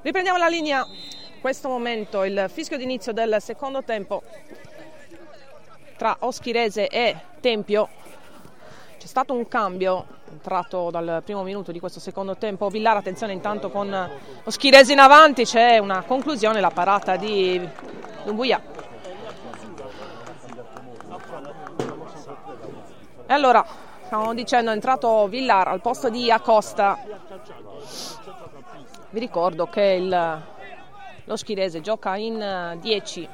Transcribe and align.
Riprendiamo 0.00 0.38
la 0.38 0.46
linea. 0.46 0.86
questo 1.40 1.68
momento 1.68 2.22
il 2.22 2.46
fischio 2.48 2.76
d'inizio 2.76 3.12
del 3.12 3.38
secondo 3.40 3.82
tempo 3.82 4.22
tra 5.96 6.16
Oschirese 6.20 6.86
e 6.86 7.16
Tempio. 7.40 7.88
C'è 8.96 9.06
stato 9.06 9.34
un 9.34 9.48
cambio 9.48 10.06
entrato 10.30 10.90
dal 10.90 11.22
primo 11.24 11.42
minuto 11.42 11.72
di 11.72 11.80
questo 11.80 11.98
secondo 11.98 12.36
tempo. 12.36 12.68
Villar, 12.68 12.96
attenzione 12.96 13.32
intanto 13.32 13.70
con 13.70 14.10
Oschirese 14.44 14.92
in 14.92 15.00
avanti, 15.00 15.44
c'è 15.44 15.78
una 15.78 16.02
conclusione, 16.02 16.60
la 16.60 16.70
parata 16.70 17.16
di 17.16 17.68
Dumbuya. 18.24 18.62
E 23.26 23.32
allora, 23.32 23.66
stavamo 24.06 24.32
dicendo, 24.32 24.70
è 24.70 24.74
entrato 24.74 25.26
Villar 25.26 25.66
al 25.66 25.80
posto 25.80 26.08
di 26.08 26.30
Acosta. 26.30 26.98
Vi 29.10 29.18
ricordo 29.18 29.66
che 29.66 29.82
il 29.82 30.42
lo 31.28 31.36
Schirese 31.36 31.82
gioca 31.82 32.16
in 32.16 32.78
10 32.80 33.22
eh, 33.22 33.28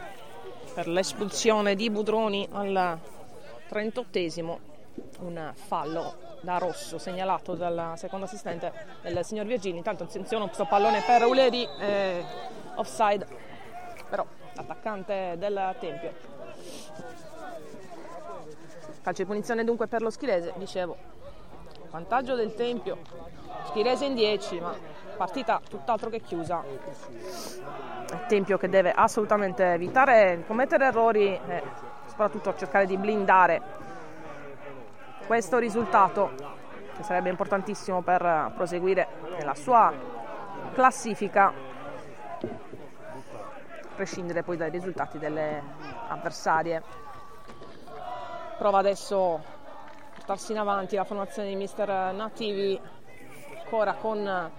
per 0.74 0.88
l'espulsione 0.88 1.76
di 1.76 1.88
Budroni 1.90 2.46
al 2.50 2.98
38esimo, 3.70 4.58
un 5.20 5.52
fallo 5.54 6.16
da 6.40 6.58
rosso 6.58 6.98
segnalato 6.98 7.54
dal 7.54 7.92
secondo 7.96 8.26
assistente 8.26 8.72
del 9.02 9.24
signor 9.24 9.46
Virgini. 9.46 9.78
Intanto 9.78 10.02
attenzione, 10.02 10.44
questo 10.46 10.66
pallone 10.66 11.02
per 11.06 11.24
Uleri, 11.24 11.66
eh, 11.78 12.24
offside, 12.74 13.26
però 14.10 14.26
l'attaccante 14.54 15.36
del 15.38 15.76
Tempio. 15.78 16.12
Calcio 19.02 19.22
di 19.22 19.28
punizione 19.28 19.62
dunque 19.62 19.86
per 19.86 20.02
lo 20.02 20.10
Schirese, 20.10 20.52
dicevo, 20.56 20.96
vantaggio 21.90 22.34
del 22.34 22.54
Tempio, 22.54 22.98
Schirese 23.66 24.04
in 24.04 24.14
10, 24.14 24.60
ma 24.60 25.02
partita 25.16 25.60
tutt'altro 25.68 26.10
che 26.10 26.20
chiusa. 26.20 26.62
Tempio 28.28 28.58
che 28.58 28.68
deve 28.68 28.92
assolutamente 28.92 29.72
evitare 29.72 30.44
commettere 30.46 30.86
errori 30.86 31.28
e 31.28 31.62
soprattutto 32.06 32.54
cercare 32.54 32.86
di 32.86 32.96
blindare 32.96 33.60
questo 35.26 35.58
risultato 35.58 36.30
che 36.96 37.02
sarebbe 37.02 37.30
importantissimo 37.30 38.02
per 38.02 38.52
proseguire 38.54 39.08
nella 39.36 39.54
sua 39.54 39.92
classifica 40.72 41.46
a 41.46 41.52
prescindere 43.96 44.42
poi 44.42 44.56
dai 44.56 44.70
risultati 44.70 45.18
delle 45.18 45.62
avversarie 46.08 46.82
prova 48.58 48.78
adesso 48.78 49.34
a 49.34 50.14
portarsi 50.14 50.52
in 50.52 50.58
avanti 50.58 50.96
la 50.96 51.04
formazione 51.04 51.48
di 51.48 51.56
mister 51.56 52.14
Nativi 52.14 52.80
ancora 53.74 53.94
con 53.94 54.50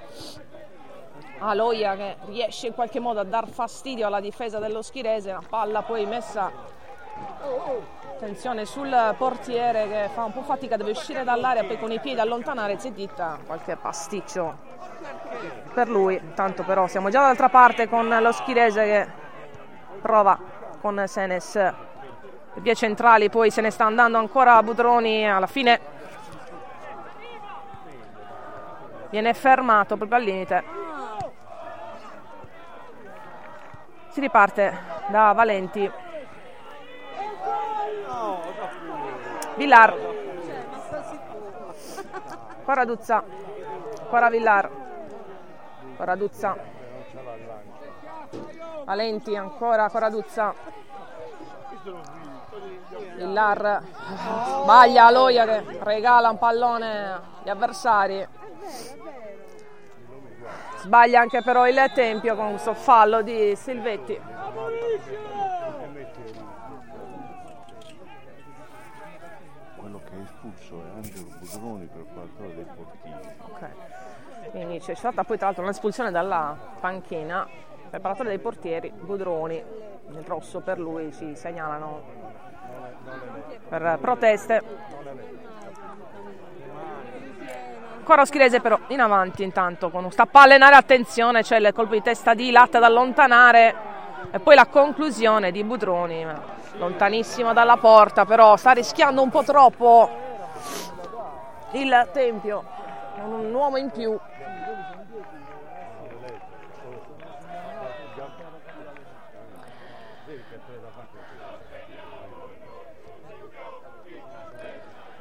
Aloia 1.40 1.96
che 1.96 2.18
riesce 2.26 2.68
in 2.68 2.74
qualche 2.74 3.00
modo 3.00 3.22
a 3.22 3.24
dar 3.24 3.48
fastidio 3.48 4.08
alla 4.08 4.20
difesa 4.20 4.60
dello 4.60 4.82
Schirese, 4.82 5.32
la 5.32 5.42
palla 5.48 5.84
poi 5.84 6.06
messa 6.06 6.52
attenzione 8.16 8.66
sul 8.66 8.94
portiere 9.18 9.88
che 9.88 10.10
fa 10.14 10.26
un 10.26 10.34
po' 10.34 10.42
fatica, 10.42 10.76
deve 10.76 10.92
uscire 10.92 11.24
dall'area 11.24 11.64
poi 11.64 11.80
con 11.80 11.92
i 11.92 12.00
piedi 12.02 12.20
allontanare 12.20 12.78
Zedditta, 12.78 13.40
qualche 13.46 13.78
pasticcio 13.78 14.74
per 15.74 15.88
lui, 15.88 16.16
intanto 16.16 16.64
però 16.64 16.88
siamo 16.88 17.10
già 17.10 17.22
dall'altra 17.22 17.48
parte 17.48 17.88
con 17.88 18.10
lo 18.10 18.32
Schirese 18.34 18.84
che 18.84 19.08
prova 20.02 20.38
con 20.82 21.02
Senes. 21.08 21.56
Le 21.56 22.62
vie 22.62 22.76
centrali, 22.76 23.30
poi 23.30 23.50
se 23.50 23.62
ne 23.62 23.70
sta 23.70 23.86
andando 23.86 24.18
ancora 24.18 24.62
Budroni 24.64 25.30
alla 25.30 25.48
fine 25.48 25.95
viene 29.16 29.34
fermato 29.34 29.96
proprio 29.96 30.18
al 30.18 30.24
limite. 30.26 30.64
Si 34.10 34.20
riparte 34.20 34.78
da 35.08 35.32
Valenti. 35.32 35.90
Villar. 39.56 39.96
Quaraduzza. 42.66 43.24
Quara 44.10 44.30
Villar. 44.30 44.70
Quaraduzza. 45.96 46.58
Valenti 48.84 49.38
ancora 49.38 49.90
Quaraduzza. 49.90 50.54
Villar 53.16 53.82
sbaglia 54.64 55.06
Aloia 55.06 55.46
che 55.46 55.64
regala 55.84 56.30
un 56.30 56.38
pallone 56.38 57.22
agli 57.40 57.50
avversari. 57.50 58.28
Sbaglia 60.78 61.20
anche 61.20 61.42
però 61.42 61.68
il 61.68 61.92
Tempio 61.94 62.36
con 62.36 62.50
questo 62.50 62.74
fallo 62.74 63.22
di 63.22 63.56
Silvetti. 63.56 64.20
Quello 69.78 70.02
che 70.04 70.12
è 70.12 70.22
espulso 70.22 70.82
è 70.82 70.96
Angelo 70.96 71.28
Budroni 71.40 71.86
per 71.88 72.06
qualcosa 72.14 72.54
dei 72.54 72.66
portieri. 72.76 73.28
Ok. 73.50 73.70
Quindi 74.52 74.80
c'è 74.80 74.94
stata 74.94 75.24
poi 75.24 75.38
tra 75.38 75.48
l'altro 75.48 75.64
un'espulsione 75.64 76.12
dalla 76.12 76.56
panchina 76.80 77.48
preparatore 77.90 78.30
dei 78.30 78.40
portieri, 78.40 78.92
Budroni, 78.92 79.56
il 79.56 80.24
rosso 80.26 80.60
per 80.60 80.80
lui 80.80 81.12
si 81.12 81.36
segnalano 81.36 82.04
per 83.70 83.98
proteste. 84.02 84.62
Ancora 88.08 88.22
Oschirese 88.22 88.62
però 88.62 88.78
in 88.90 89.00
avanti 89.00 89.42
intanto 89.42 89.90
con 89.90 90.12
sta 90.12 90.28
palla 90.28 90.54
in 90.54 90.62
area, 90.62 90.78
attenzione, 90.78 91.42
c'è 91.42 91.58
il 91.58 91.72
colpo 91.74 91.96
di 91.96 92.04
testa 92.04 92.36
di 92.36 92.52
Latte 92.52 92.78
da 92.78 92.86
allontanare 92.86 93.76
e 94.30 94.38
poi 94.38 94.54
la 94.54 94.68
conclusione 94.68 95.50
di 95.50 95.64
Budroni, 95.64 96.24
lontanissima 96.74 97.52
dalla 97.52 97.78
porta 97.78 98.24
però 98.24 98.58
sta 98.58 98.74
rischiando 98.74 99.24
un 99.24 99.32
po' 99.32 99.42
troppo 99.42 100.08
il 101.72 102.10
Tempio, 102.14 102.64
un 103.24 103.52
uomo 103.52 103.78
in 103.78 103.90
più. 103.90 104.16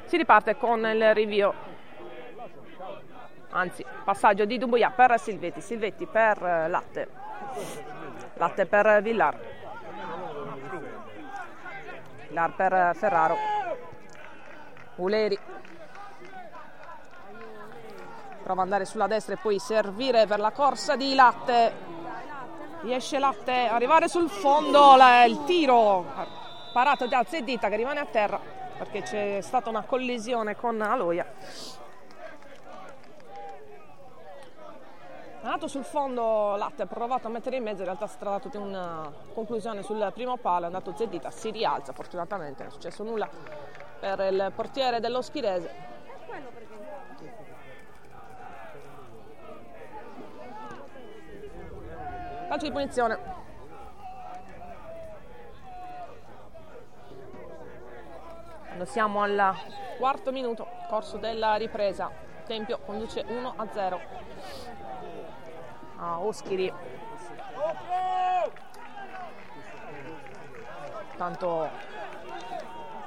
Si 0.05 0.17
riparte 0.17 0.55
con 0.55 0.85
il 0.85 1.15
rinvio 1.15 1.73
anzi 3.55 3.85
passaggio 4.03 4.45
di 4.45 4.57
Dumbuya 4.57 4.91
per 4.91 5.17
Silvetti, 5.19 5.61
Silvetti 5.61 6.05
per 6.05 6.43
eh, 6.43 6.67
Latte, 6.67 7.07
Latte 8.35 8.65
per 8.65 9.01
Villar, 9.01 9.39
Villar 12.27 12.55
per 12.55 12.73
eh, 12.73 12.91
Ferraro, 12.93 13.37
Uleri, 14.95 15.39
prova 18.43 18.61
ad 18.61 18.67
andare 18.67 18.85
sulla 18.85 19.07
destra 19.07 19.33
e 19.33 19.37
poi 19.37 19.57
servire 19.57 20.27
per 20.27 20.39
la 20.39 20.51
corsa 20.51 20.95
di 20.95 21.15
Latte, 21.15 21.73
riesce 22.81 23.19
Latte 23.19 23.67
a 23.67 23.75
arrivare 23.75 24.09
sul 24.09 24.29
fondo, 24.29 24.95
il 25.25 25.43
tiro 25.45 26.05
parato 26.73 27.07
da 27.07 27.23
Zeddita 27.25 27.69
che 27.69 27.77
rimane 27.77 28.01
a 28.01 28.05
terra 28.05 28.37
perché 28.77 29.01
c'è 29.01 29.39
stata 29.41 29.69
una 29.69 29.83
collisione 29.83 30.57
con 30.57 30.81
Aloia. 30.81 31.84
È 35.45 35.47
andato 35.47 35.67
sul 35.67 35.83
fondo 35.83 36.55
Latte, 36.55 36.81
ha 36.81 36.85
provato 36.87 37.27
a 37.27 37.29
mettere 37.29 37.57
in 37.57 37.61
mezzo, 37.61 37.81
in 37.81 37.85
realtà 37.85 38.07
si 38.07 38.15
è 38.15 38.17
trattato 38.17 38.49
di 38.49 38.57
una 38.57 39.11
conclusione 39.31 39.83
sul 39.83 40.09
primo 40.11 40.37
palo, 40.37 40.63
è 40.63 40.65
andato 40.65 40.95
Zeddita, 40.97 41.29
si 41.29 41.51
rialza 41.51 41.93
fortunatamente, 41.93 42.63
non 42.63 42.71
è 42.71 42.73
successo 42.73 43.03
nulla 43.03 43.29
per 43.99 44.21
il 44.21 44.51
portiere 44.55 44.99
dello 44.99 45.21
Schirese. 45.21 45.71
Calcio 52.47 52.65
di 52.65 52.71
punizione. 52.71 53.19
Quando 58.65 58.85
siamo 58.85 59.21
al 59.21 59.53
quarto 59.99 60.31
minuto, 60.31 60.67
corso 60.89 61.17
della 61.17 61.53
ripresa, 61.53 62.09
Tempio 62.47 62.79
conduce 62.79 63.23
1 63.27 63.53
a 63.55 63.67
0. 63.71 64.25
Da 66.05 66.19
Oschiri 66.19 66.71
tanto 71.17 71.69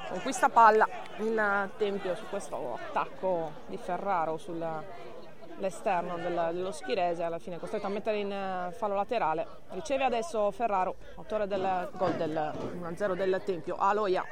conquista 0.08 0.48
palla 0.48 0.88
il 1.18 1.70
Tempio 1.76 2.16
su 2.16 2.24
questo 2.28 2.74
attacco 2.74 3.52
di 3.66 3.76
Ferraro 3.76 4.36
sull'esterno 4.36 6.16
dello 6.16 6.72
Schirese 6.72 7.22
alla 7.22 7.38
fine 7.38 7.58
costretto 7.58 7.86
a 7.86 7.90
mettere 7.90 8.18
in 8.18 8.32
eh, 8.32 8.72
fallo 8.72 8.94
laterale. 8.94 9.46
Riceve 9.70 10.04
adesso 10.04 10.50
Ferraro 10.50 10.96
autore 11.16 11.46
del 11.46 11.90
gol 11.92 12.12
del 12.14 12.52
1-0 12.80 13.14
del 13.14 13.42
Tempio. 13.44 13.76
Aloia 13.76 14.24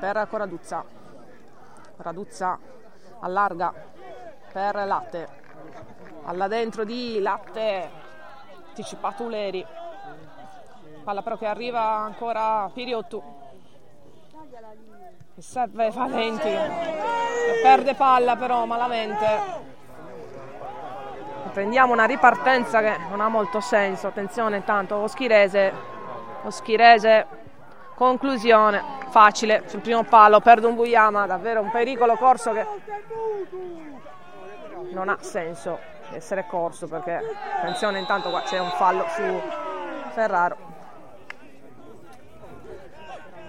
per 0.00 0.26
Coraduzza. 0.28 0.84
Coraduzza 1.96 2.58
allarga 3.20 3.72
per 4.52 4.74
Latte 4.84 5.43
alla 6.24 6.48
dentro 6.48 6.84
di 6.84 7.20
Latte 7.20 7.90
anticipato 8.68 9.22
Uleri 9.22 9.64
palla 11.04 11.22
però 11.22 11.36
che 11.36 11.46
arriva 11.46 11.82
ancora 11.82 12.68
Piriottu. 12.72 13.22
Che 15.34 15.42
serve 15.42 15.90
Valenti 15.90 16.50
perde 17.62 17.94
palla 17.94 18.36
però 18.36 18.64
malamente. 18.64 19.62
Prendiamo 21.52 21.92
una 21.92 22.06
ripartenza 22.06 22.80
che 22.80 22.96
non 23.10 23.20
ha 23.20 23.28
molto 23.28 23.60
senso. 23.60 24.08
Attenzione 24.08 24.56
intanto 24.56 24.96
Oschirese. 24.96 25.92
Oschirese 26.42 27.26
conclusione 27.94 28.82
facile 29.10 29.62
sul 29.66 29.80
primo 29.80 30.02
palo 30.02 30.40
perde 30.40 30.66
un 30.66 30.74
Buyama 30.74 31.26
davvero 31.26 31.60
un 31.60 31.70
pericolo 31.70 32.16
corso 32.16 32.52
che 32.52 32.66
non 34.90 35.08
ha 35.08 35.16
senso 35.20 35.93
essere 36.14 36.46
corso 36.46 36.86
perché 36.86 37.20
attenzione 37.58 37.98
intanto 37.98 38.30
qua 38.30 38.42
c'è 38.42 38.58
un 38.58 38.70
fallo 38.70 39.04
su 39.08 39.22
Ferraro. 40.12 40.72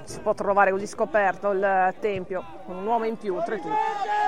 Si 0.04 0.20
può 0.20 0.34
trovare 0.34 0.72
così 0.72 0.86
scoperto 0.86 1.52
il 1.52 1.94
tempio 2.00 2.44
con 2.66 2.76
un 2.78 2.86
uomo 2.86 3.06
in 3.06 3.18
più 3.18 3.36
oltretutto 3.36 4.24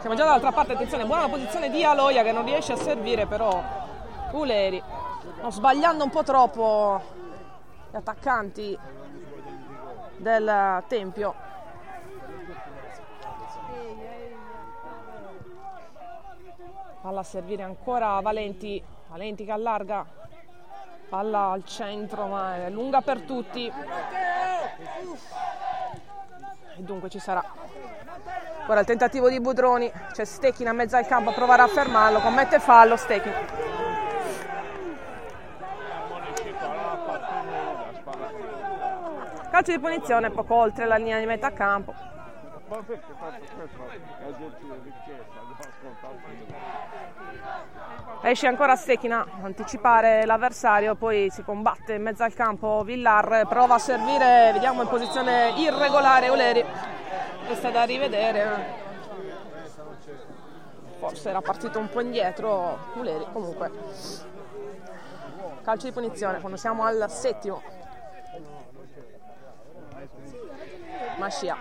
siamo 0.00 0.14
già 0.14 0.24
dall'altra 0.24 0.52
parte 0.52 0.72
attenzione 0.72 1.04
buona 1.04 1.28
posizione 1.28 1.68
di 1.68 1.84
Aloia 1.84 2.22
che 2.22 2.32
non 2.32 2.44
riesce 2.44 2.72
a 2.72 2.76
servire 2.76 3.26
però 3.26 3.62
Uleri 4.32 4.82
no, 5.42 5.50
sbagliando 5.50 6.04
un 6.04 6.10
po' 6.10 6.22
troppo 6.22 7.00
gli 7.90 7.96
attaccanti 7.96 8.78
del 10.16 10.82
tempio 10.88 11.34
palla 17.00 17.20
a 17.20 17.24
servire 17.24 17.62
ancora 17.62 18.20
Valenti. 18.20 18.82
Valenti 19.08 19.44
che 19.44 19.52
allarga. 19.52 20.06
Palla 21.08 21.50
al 21.50 21.64
centro 21.64 22.26
ma 22.26 22.56
è 22.56 22.70
lunga 22.70 23.00
per 23.00 23.22
tutti. 23.22 23.66
E 26.76 26.82
dunque 26.82 27.08
ci 27.08 27.18
sarà. 27.18 27.42
Ora 28.66 28.80
il 28.80 28.86
tentativo 28.86 29.28
di 29.28 29.40
Budroni. 29.40 29.90
C'è 30.12 30.24
Stechin 30.24 30.68
a 30.68 30.72
mezzo 30.72 30.96
al 30.96 31.06
campo 31.06 31.30
a 31.30 31.32
provare 31.32 31.62
a 31.62 31.66
fermarlo. 31.66 32.20
Commette 32.20 32.60
fallo 32.60 32.96
Stechin. 32.96 33.32
Calcio 39.50 39.72
di 39.72 39.80
punizione 39.80 40.30
poco 40.30 40.54
oltre 40.54 40.86
la 40.86 40.96
linea 40.96 41.18
di 41.18 41.26
metà 41.26 41.52
campo 41.52 41.92
esce 48.22 48.46
ancora 48.46 48.76
Stechina 48.76 49.26
anticipare 49.42 50.24
l'avversario 50.26 50.94
poi 50.94 51.30
si 51.30 51.42
combatte 51.42 51.94
in 51.94 52.02
mezzo 52.02 52.22
al 52.22 52.34
campo 52.34 52.82
Villar 52.84 53.46
prova 53.48 53.76
a 53.76 53.78
servire 53.78 54.50
vediamo 54.52 54.82
in 54.82 54.88
posizione 54.88 55.54
irregolare 55.56 56.28
Oleri 56.28 56.64
questa 57.50 57.70
da 57.70 57.82
rivedere. 57.82 58.78
Forse 61.00 61.30
era 61.30 61.40
partito 61.40 61.80
un 61.80 61.88
po' 61.88 62.00
indietro 62.00 62.78
Uleri 62.94 63.26
comunque. 63.32 63.70
Calcio 65.62 65.86
di 65.86 65.92
punizione 65.92 66.38
quando 66.38 66.56
siamo 66.56 66.84
al 66.84 67.06
settimo. 67.10 67.60
Mascia 71.16 71.56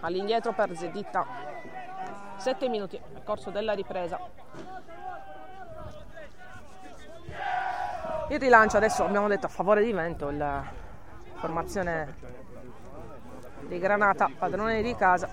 all'indietro 0.00 0.52
per 0.52 0.76
Zeditta 0.76 1.51
7 2.42 2.68
minuti 2.68 3.00
nel 3.12 3.22
corso 3.22 3.50
della 3.50 3.72
ripresa. 3.72 4.18
Il 8.30 8.40
rilancio 8.40 8.78
adesso 8.78 9.04
abbiamo 9.04 9.28
detto 9.28 9.46
a 9.46 9.48
favore 9.48 9.84
di 9.84 9.92
vento 9.92 10.28
la 10.32 10.64
formazione 11.34 12.16
di 13.60 13.78
Granata 13.78 14.28
padrone 14.36 14.82
di 14.82 14.92
casa. 14.96 15.28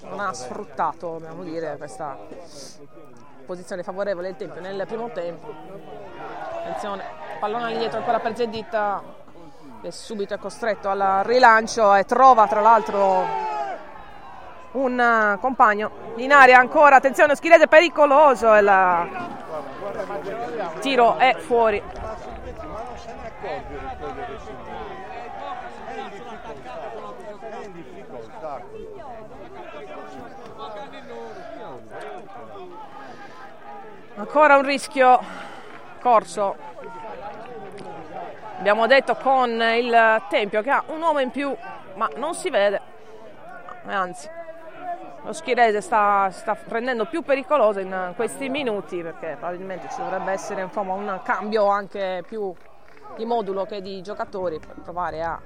Non 0.00 0.18
ha 0.18 0.32
sfruttato 0.32 1.12
dobbiamo 1.12 1.44
dire 1.44 1.76
questa 1.76 2.18
posizione 3.46 3.84
favorevole 3.84 4.30
del 4.30 4.36
Tempio 4.36 4.60
nel 4.60 4.84
primo 4.84 5.12
tempo. 5.12 5.54
Attenzione 6.56 7.04
pallone 7.38 7.66
all'indietro 7.66 7.98
ancora 7.98 8.18
per 8.18 8.34
Zeditta 8.34 9.26
che 9.80 9.92
subito 9.92 10.34
è 10.34 10.38
costretto 10.38 10.88
al 10.88 11.22
rilancio 11.24 11.94
e 11.94 12.04
trova 12.04 12.46
tra 12.46 12.60
l'altro 12.60 13.26
un 14.72 14.98
eh, 14.98 15.38
compagno 15.40 15.90
in 16.16 16.32
aria 16.32 16.58
ancora, 16.58 16.96
attenzione 16.96 17.36
Schilese 17.36 17.68
pericoloso 17.68 18.54
il 18.54 19.08
tiro 20.80 21.16
è 21.16 21.36
fuori. 21.38 21.82
Ancora 34.16 34.56
un 34.56 34.62
rischio 34.62 35.20
corso 36.00 36.56
abbiamo 38.58 38.86
detto 38.86 39.14
con 39.14 39.50
il 39.50 40.22
Tempio 40.28 40.62
che 40.62 40.70
ha 40.70 40.82
un 40.88 41.00
uomo 41.00 41.20
in 41.20 41.30
più 41.30 41.54
ma 41.94 42.08
non 42.16 42.34
si 42.34 42.50
vede. 42.50 42.80
Anzi 43.86 44.28
lo 45.22 45.32
Schirese 45.32 45.80
sta, 45.80 46.30
sta 46.30 46.56
rendendo 46.68 47.06
più 47.06 47.22
pericoloso 47.22 47.80
in 47.80 48.12
questi 48.16 48.48
minuti 48.48 49.02
perché 49.02 49.36
probabilmente 49.38 49.88
ci 49.90 49.98
dovrebbe 49.98 50.32
essere 50.32 50.62
insomma, 50.62 50.94
un 50.94 51.20
cambio 51.22 51.66
anche 51.66 52.22
più 52.26 52.54
di 53.16 53.24
modulo 53.24 53.64
che 53.64 53.80
di 53.82 54.00
giocatori 54.02 54.58
per 54.58 54.76
provare 54.82 55.22
a 55.22 55.40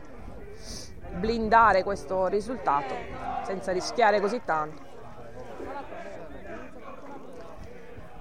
blindare 1.10 1.82
questo 1.82 2.26
risultato 2.26 2.94
senza 3.42 3.72
rischiare 3.72 4.20
così 4.20 4.42
tanto. 4.44 4.90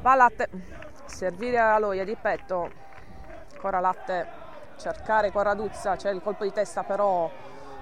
Va 0.01 0.15
latte. 0.15 0.49
Servire 1.05 1.59
a 1.59 1.77
loia 1.77 2.03
di 2.03 2.15
petto. 2.15 2.69
Ancora 3.53 3.79
latte 3.79 4.40
cercare 4.81 5.31
Corraduzza, 5.31 5.95
c'è 5.95 6.09
il 6.09 6.23
colpo 6.23 6.43
di 6.43 6.51
testa 6.51 6.81
però 6.81 7.29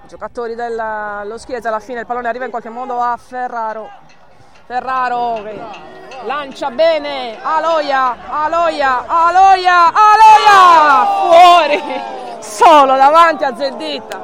i 0.04 0.06
giocatori 0.06 0.54
dello 0.54 1.38
Schiesa 1.38 1.68
alla 1.68 1.80
fine 1.80 2.00
il 2.00 2.06
pallone 2.06 2.28
arriva 2.28 2.44
in 2.44 2.50
qualche 2.50 2.68
modo 2.68 3.00
a 3.00 3.16
Ferraro. 3.16 3.88
Ferraro 4.66 5.40
che 5.42 5.58
lancia 6.24 6.70
bene, 6.70 7.38
Aloia, 7.42 8.16
Aloia, 8.28 9.06
Aloia, 9.06 9.92
Aloia, 9.94 11.06
fuori, 11.30 11.82
solo 12.40 12.96
davanti 12.96 13.44
a 13.44 13.56
Zeddita. 13.56 14.20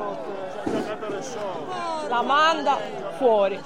La 2.09 2.23
manda 2.23 2.78
fuori. 3.16 3.61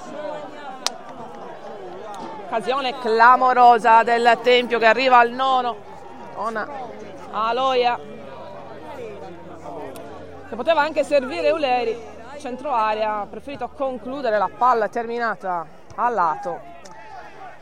Occasione 2.45 2.97
clamorosa 2.99 4.03
del 4.03 4.39
Tempio 4.41 4.79
che 4.79 4.85
arriva 4.85 5.19
al 5.19 5.31
nono 5.31 5.75
con 6.33 6.69
Aloia 7.31 8.19
che 10.51 10.57
poteva 10.57 10.81
anche 10.81 11.05
servire 11.05 11.49
Uleri, 11.51 11.97
centro 12.37 12.73
area, 12.73 13.21
ha 13.21 13.25
preferito 13.25 13.69
concludere 13.69 14.37
la 14.37 14.49
palla 14.53 14.89
terminata 14.89 15.65
a 15.95 16.09
lato. 16.09 16.59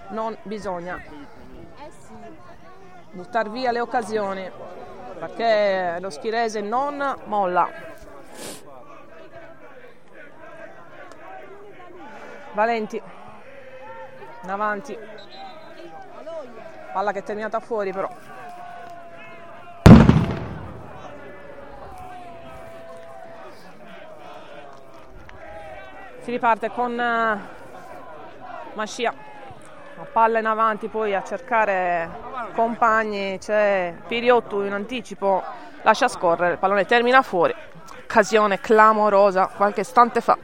Non 0.08 0.36
bisogna 0.42 1.00
buttare 3.12 3.50
via 3.50 3.72
le 3.72 3.80
occasioni 3.80 4.50
perché 5.20 5.98
lo 6.00 6.10
Schirese 6.10 6.62
non 6.62 7.16
molla. 7.26 7.70
Valenti 12.54 13.00
in 14.42 14.50
avanti 14.50 14.98
palla 16.92 17.12
che 17.12 17.20
è 17.20 17.24
terminata 17.24 17.60
fuori 17.60 17.92
però 17.94 18.10
si 26.30 26.36
riparte 26.36 26.70
con 26.70 26.92
uh, 26.92 28.76
Mascia 28.76 29.12
la 29.96 30.06
palla 30.12 30.38
in 30.38 30.46
avanti 30.46 30.88
poi 30.88 31.16
a 31.16 31.24
cercare 31.24 32.08
compagni 32.54 33.40
c'è 33.40 33.96
Piriotto 34.08 34.64
in 34.64 34.74
anticipo 34.74 35.44
lascia 35.82 36.08
scorrere 36.08 36.54
il 36.54 36.58
pallone 36.60 36.86
termina 36.86 37.24
fuori. 37.24 37.54
Occasione 38.04 38.60
clamorosa 38.60 39.48
qualche 39.48 39.82
istante 39.82 40.22
fa. 40.22 40.38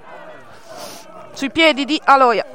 Sui 1.33 1.51
piedi 1.51 1.85
di 1.85 2.01
Aloia 2.03 2.45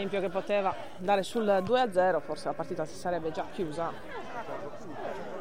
Tempio 0.00 0.20
che 0.20 0.30
poteva 0.30 0.74
dare 0.96 1.22
sul 1.22 1.44
2-0 1.44 2.20
forse 2.22 2.46
la 2.46 2.54
partita 2.54 2.86
si 2.86 2.94
sarebbe 2.94 3.32
già 3.32 3.44
chiusa. 3.52 3.92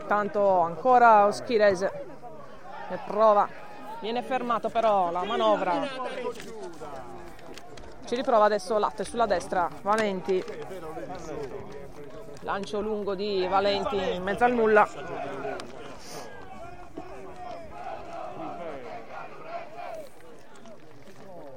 Tanto 0.05 0.59
ancora 0.59 1.25
Oschirese 1.27 2.05
che 2.89 2.99
prova. 3.05 3.47
Viene 4.01 4.21
fermato 4.21 4.67
però 4.67 5.11
la 5.11 5.23
manovra. 5.23 5.87
Ci 8.03 8.15
riprova 8.15 8.43
adesso 8.43 8.77
Latte 8.77 9.05
sulla 9.05 9.25
destra 9.25 9.69
Valenti. 9.81 10.43
Lancio 12.41 12.81
lungo 12.81 13.15
di 13.15 13.47
Valenti 13.47 13.95
in 14.15 14.23
mezzo 14.23 14.43
al 14.43 14.51
nulla. 14.51 14.85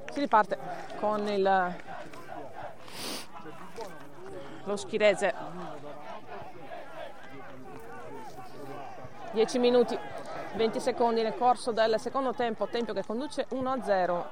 Si 0.09 0.21
riparte 0.21 0.57
con 1.01 1.27
il 1.27 1.91
lo 4.65 4.77
Schirese 4.77 5.35
10 9.33 9.59
minuti 9.59 9.99
20 10.55 10.81
secondi 10.81 11.23
nel 11.23 11.35
corso 11.37 11.73
del 11.73 11.99
secondo 11.99 12.35
tempo, 12.35 12.67
Tempio 12.67 12.93
che 12.93 13.05
conduce 13.07 13.47
1-0 13.51 14.25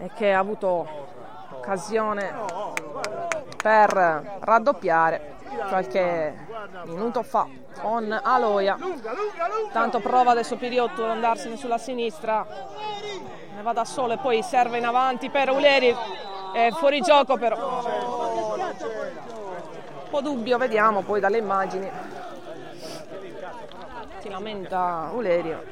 e 0.00 0.10
che 0.14 0.32
ha 0.32 0.38
avuto 0.38 0.86
occasione 1.50 2.32
per 3.60 4.38
raddoppiare 4.40 5.36
qualche 5.68 6.46
minuto 6.84 7.22
fa 7.22 7.48
con 7.80 8.16
Aloia. 8.22 8.78
Tanto 9.72 9.98
prova 9.98 10.30
adesso 10.30 10.56
Piriotto 10.56 11.04
ad 11.04 11.10
andarsene 11.10 11.56
sulla 11.56 11.78
sinistra, 11.78 12.46
ne 13.54 13.62
va 13.62 13.72
da 13.72 13.84
solo 13.84 14.12
e 14.12 14.18
poi 14.18 14.42
serve 14.42 14.78
in 14.78 14.86
avanti 14.86 15.30
per 15.30 15.50
Uleri, 15.50 15.94
è 16.52 16.70
fuori 16.70 17.00
gioco 17.00 17.36
però. 17.36 17.97
Po' 20.10 20.20
dubbio, 20.20 20.58
vediamo 20.58 21.02
poi 21.02 21.20
dalle 21.20 21.38
immagini 21.38 21.90
si 24.20 24.28
lamenta 24.28 25.10
Ulerio. 25.12 25.64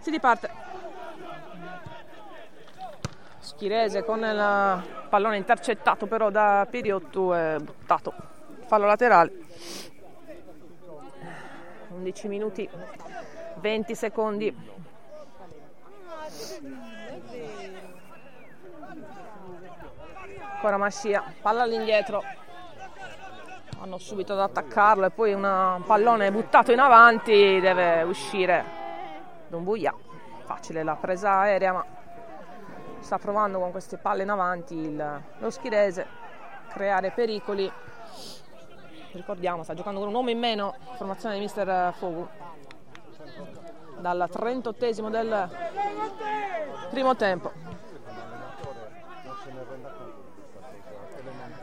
Si 0.00 0.10
riparte. 0.10 0.50
Schirese 3.38 4.02
con 4.04 4.24
il 4.24 4.82
pallone 5.08 5.36
intercettato 5.36 6.06
però 6.06 6.30
da 6.30 6.66
Piriotto 6.68 7.34
e 7.34 7.58
buttato. 7.60 8.12
Fallo 8.66 8.86
laterale. 8.86 9.32
11 11.88 12.28
minuti 12.28 12.68
20 13.56 13.94
secondi 13.94 14.56
ancora 20.60 20.76
Mascia, 20.76 21.24
palla 21.40 21.62
all'indietro, 21.62 22.22
vanno 23.78 23.96
subito 23.96 24.34
ad 24.34 24.40
attaccarlo 24.40 25.06
e 25.06 25.10
poi 25.10 25.32
un 25.32 25.82
pallone 25.86 26.30
buttato 26.30 26.70
in 26.70 26.80
avanti 26.80 27.58
deve 27.60 28.02
uscire 28.02 28.62
Dumbuia, 29.48 29.94
facile 30.44 30.82
la 30.82 30.96
presa 30.96 31.38
aerea 31.38 31.72
ma 31.72 31.84
sta 32.98 33.16
provando 33.16 33.58
con 33.58 33.70
queste 33.70 33.96
palle 33.96 34.24
in 34.24 34.28
avanti 34.28 34.74
il, 34.74 35.22
lo 35.38 35.48
schirese 35.48 36.06
creare 36.68 37.10
pericoli. 37.10 37.72
Ricordiamo 39.12 39.62
sta 39.62 39.72
giocando 39.72 40.00
con 40.00 40.08
un 40.10 40.14
uomo 40.14 40.28
in 40.28 40.38
meno. 40.38 40.74
Formazione 40.96 41.36
di 41.36 41.40
mister 41.40 41.94
Fogu. 41.94 42.28
Dal 43.98 44.28
38 44.30 45.08
del 45.08 45.48
primo 46.90 47.16
tempo 47.16 47.69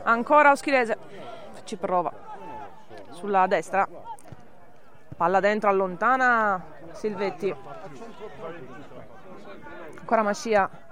ancora 0.08 0.50
Oschirese. 0.50 0.96
Ci 1.64 1.76
prova. 1.76 2.12
Sulla 3.10 3.46
destra. 3.46 3.86
Palla 5.16 5.40
dentro 5.40 5.68
allontana 5.68 6.62
Silvetti. 6.92 7.54
Ancora 9.98 10.22
Mascia. 10.22 10.86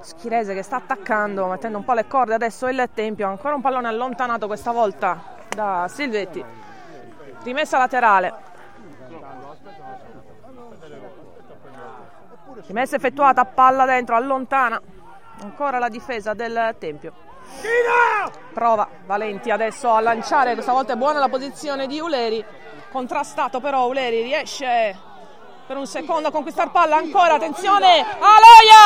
Schirese 0.00 0.52
che 0.52 0.62
sta 0.64 0.76
attaccando 0.76 1.46
mettendo 1.46 1.78
un 1.78 1.84
po' 1.84 1.92
le 1.92 2.06
corde 2.06 2.34
adesso 2.34 2.66
il 2.66 2.88
Tempio. 2.92 3.28
Ancora 3.28 3.54
un 3.54 3.60
pallone 3.60 3.88
allontanato 3.88 4.46
questa 4.46 4.72
volta 4.72 5.22
da 5.54 5.86
Silvetti. 5.88 6.44
Rimessa 7.44 7.78
laterale. 7.78 8.50
Rimessa 12.66 12.96
effettuata 12.96 13.44
palla 13.44 13.84
dentro 13.84 14.16
allontana 14.16 14.80
ancora 15.40 15.78
la 15.78 15.88
difesa 15.88 16.34
del 16.34 16.74
Tempio 16.78 17.30
Prova 18.52 18.88
Valenti 19.06 19.50
adesso 19.50 19.90
a 19.90 20.00
lanciare, 20.00 20.52
questa 20.54 20.72
volta 20.72 20.92
è 20.92 20.96
buona 20.96 21.18
la 21.18 21.28
posizione 21.28 21.86
di 21.86 22.00
Uleri, 22.00 22.44
contrastato 22.90 23.60
però 23.60 23.86
Uleri 23.86 24.22
riesce 24.22 24.96
per 25.66 25.76
un 25.76 25.86
secondo 25.86 26.28
a 26.28 26.30
conquistare 26.30 26.70
palla, 26.70 26.96
ancora 26.96 27.34
attenzione, 27.34 28.04
Aloia! 28.18 28.84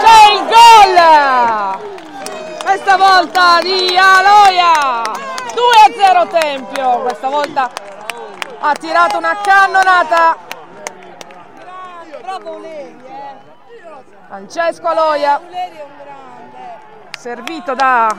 C'è 0.00 0.32
il 0.32 0.46
gol! 0.48 0.96
Questa 2.64 2.96
volta 2.96 3.60
di 3.60 3.96
Aloia! 3.96 5.02
2-0 5.54 6.28
Tempio, 6.28 7.00
questa 7.00 7.28
volta 7.28 7.70
ha 8.60 8.72
tirato 8.74 9.18
una 9.18 9.36
cannonata. 9.40 10.36
Francesco 14.26 14.86
Aloia 14.86 15.40
servito 17.24 17.72
da 17.72 18.14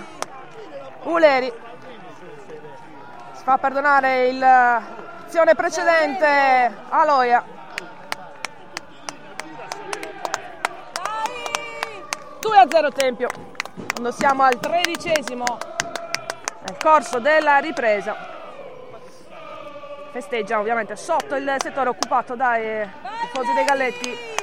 Uleri. 1.03 1.53
Fa 3.33 3.59
perdonare 3.59 4.31
l'azione 4.31 5.53
precedente 5.53 6.75
Aloia. 6.89 7.43
2 12.39 12.57
a 12.57 12.65
0 12.67 12.91
Tempio. 12.93 13.27
Quando 13.93 14.09
siamo 14.09 14.41
al 14.41 14.59
tredicesimo 14.59 15.45
nel 16.61 16.77
corso 16.81 17.19
della 17.19 17.59
ripresa 17.59 18.33
festeggia 20.09 20.57
ovviamente 20.57 20.95
sotto 20.95 21.35
il 21.35 21.55
settore 21.59 21.89
occupato 21.89 22.35
dai 22.35 22.89
tifosi 23.21 23.53
dei 23.53 23.65
Galletti 23.65 24.34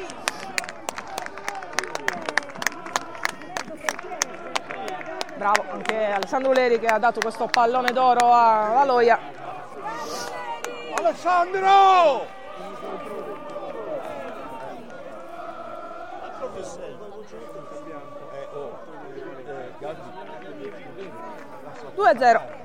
bravo 5.43 5.65
anche 5.73 6.05
Alessandro 6.05 6.53
Leri 6.53 6.79
che 6.79 6.87
ha 6.87 6.99
dato 7.01 7.19
questo 7.19 7.47
pallone 7.47 7.91
d'oro 7.91 8.33
a 8.33 8.81
Aloia 8.81 9.19
Alessandro! 10.95 12.41
2 21.95 22.09
a 22.09 22.17
0 22.17 22.61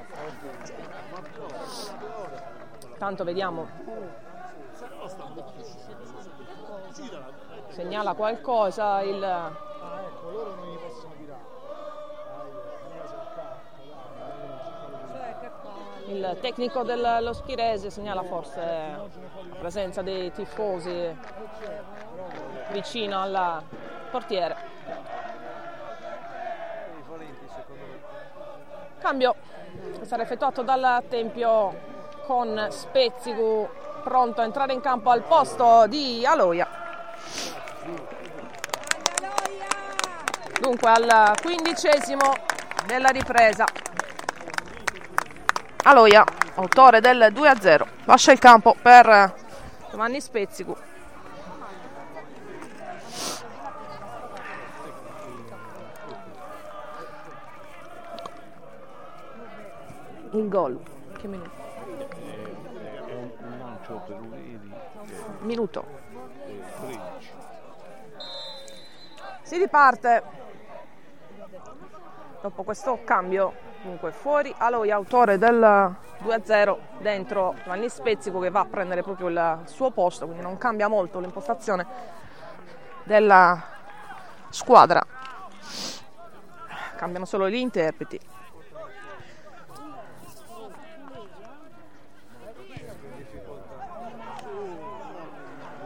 tanto 2.98 3.24
vediamo. 3.24 3.68
Segnala 7.70 8.14
qualcosa 8.14 9.02
il 9.02 9.66
il 16.08 16.38
tecnico 16.42 16.84
dello 16.84 17.34
Schirese 17.34 17.90
segnala 17.90 18.24
forse 18.24 18.60
la 18.62 19.56
presenza 19.60 20.02
dei 20.02 20.32
tifosi 20.32 21.16
vicino 22.72 23.22
al 23.22 23.64
portiere. 24.10 24.56
Cambio 29.00 29.36
sarà 30.02 30.24
effettuato 30.24 30.64
dal 30.64 31.04
Tempio 31.10 31.96
con 32.26 32.68
Spezzigu 32.70 33.70
pronto 34.04 34.42
a 34.42 34.46
entrare 34.46 34.74
in 34.74 34.82
campo 34.82 35.10
al 35.10 35.24
posto 35.24 35.86
di 35.88 36.26
Aloia. 36.26 36.68
Dunque 40.60 40.90
al 40.90 41.34
quindicesimo 41.42 42.34
della 42.86 43.10
ripresa. 43.10 43.66
Aloia, 45.90 46.26
autore 46.56 47.00
del 47.00 47.32
2-0, 47.32 47.88
lascia 48.04 48.34
il 48.34 48.40
campo 48.40 48.76
per 48.82 49.34
Giovanni 49.90 50.20
Spezzicu. 50.20 50.76
Il 60.32 60.50
gol, 60.50 60.78
che 61.18 61.28
minuto? 61.30 61.52
È 63.06 63.14
un, 63.14 63.58
lancio 63.58 64.04
per 64.06 64.20
Uleri 64.20 64.74
Minuto. 65.40 65.86
13. 66.82 67.32
Si 69.44 69.58
riparte 69.58 70.24
dopo 72.42 72.64
questo 72.64 73.00
cambio. 73.06 73.67
Dunque 73.88 74.12
fuori 74.12 74.54
Aloia, 74.58 74.96
autore 74.96 75.38
del 75.38 75.96
2-0, 76.22 76.78
dentro 77.00 77.56
Giovanni 77.64 77.88
Spezzico 77.88 78.38
che 78.40 78.50
va 78.50 78.60
a 78.60 78.66
prendere 78.66 79.02
proprio 79.02 79.30
il 79.30 79.60
suo 79.64 79.92
posto, 79.92 80.26
quindi 80.26 80.44
non 80.44 80.58
cambia 80.58 80.90
molto 80.90 81.22
l'impostazione 81.22 81.86
della 83.06 83.64
squadra. 84.50 85.02
Cambiano 86.98 87.24
solo 87.24 87.50
gli 87.50 87.56
interpreti. 87.56 88.20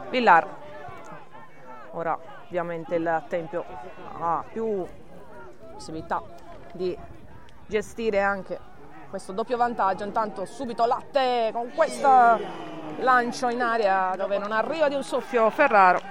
Villar. 0.10 0.48
Ora 1.92 2.18
ovviamente 2.48 2.96
il 2.96 3.24
Tempio 3.28 3.64
ha 4.20 4.44
più 4.52 4.88
possibilità 5.72 6.20
di 6.74 6.98
gestire 7.72 8.20
anche 8.20 8.60
questo 9.10 9.32
doppio 9.32 9.58
vantaggio. 9.58 10.04
Intanto 10.04 10.46
subito 10.46 10.86
Latte 10.86 11.50
con 11.54 11.72
questo 11.74 12.10
lancio 12.98 13.50
in 13.50 13.62
aria 13.62 14.14
dove 14.16 14.38
non 14.38 14.52
arriva 14.52 14.90
di 14.90 14.96
un 14.96 15.04
soffio 15.04 15.50
Ferraro. 15.50 16.02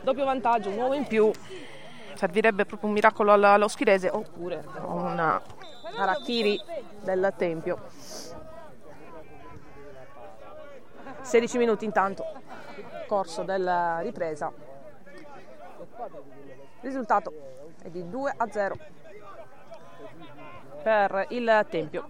Doppio 0.00 0.24
vantaggio, 0.24 0.70
un 0.70 0.78
uomo 0.78 0.94
in 0.94 1.06
più. 1.06 1.30
Servirebbe 2.14 2.64
proprio 2.64 2.88
un 2.88 2.94
miracolo 2.94 3.32
allo 3.32 3.68
Schirese 3.68 4.08
oppure 4.08 4.64
una 4.82 5.40
Arachiri 5.96 6.60
del 7.00 7.32
Tempio. 7.36 7.78
16 11.20 11.58
minuti 11.58 11.84
intanto, 11.84 12.24
corso 13.06 13.42
della 13.42 14.00
ripresa. 14.00 14.50
Il 16.00 16.80
risultato 16.80 17.32
è 17.82 17.88
di 17.88 18.08
2 18.08 18.34
a 18.36 18.46
0 18.48 18.76
per 20.82 21.26
il 21.30 21.66
Tempio. 21.68 22.08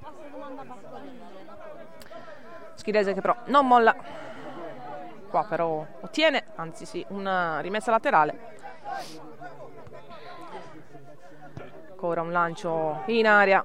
Schirese 2.75 3.15
che 3.15 3.21
però 3.23 3.35
non 3.47 3.67
molla. 3.67 3.97
Qua 5.31 5.45
però 5.45 5.87
ottiene, 6.01 6.49
anzi 6.57 6.85
sì, 6.85 7.05
una 7.09 7.61
rimessa 7.61 7.91
laterale. 7.91 8.57
Ancora 11.91 12.21
un 12.21 12.31
lancio 12.31 13.03
in 13.07 13.27
aria, 13.27 13.65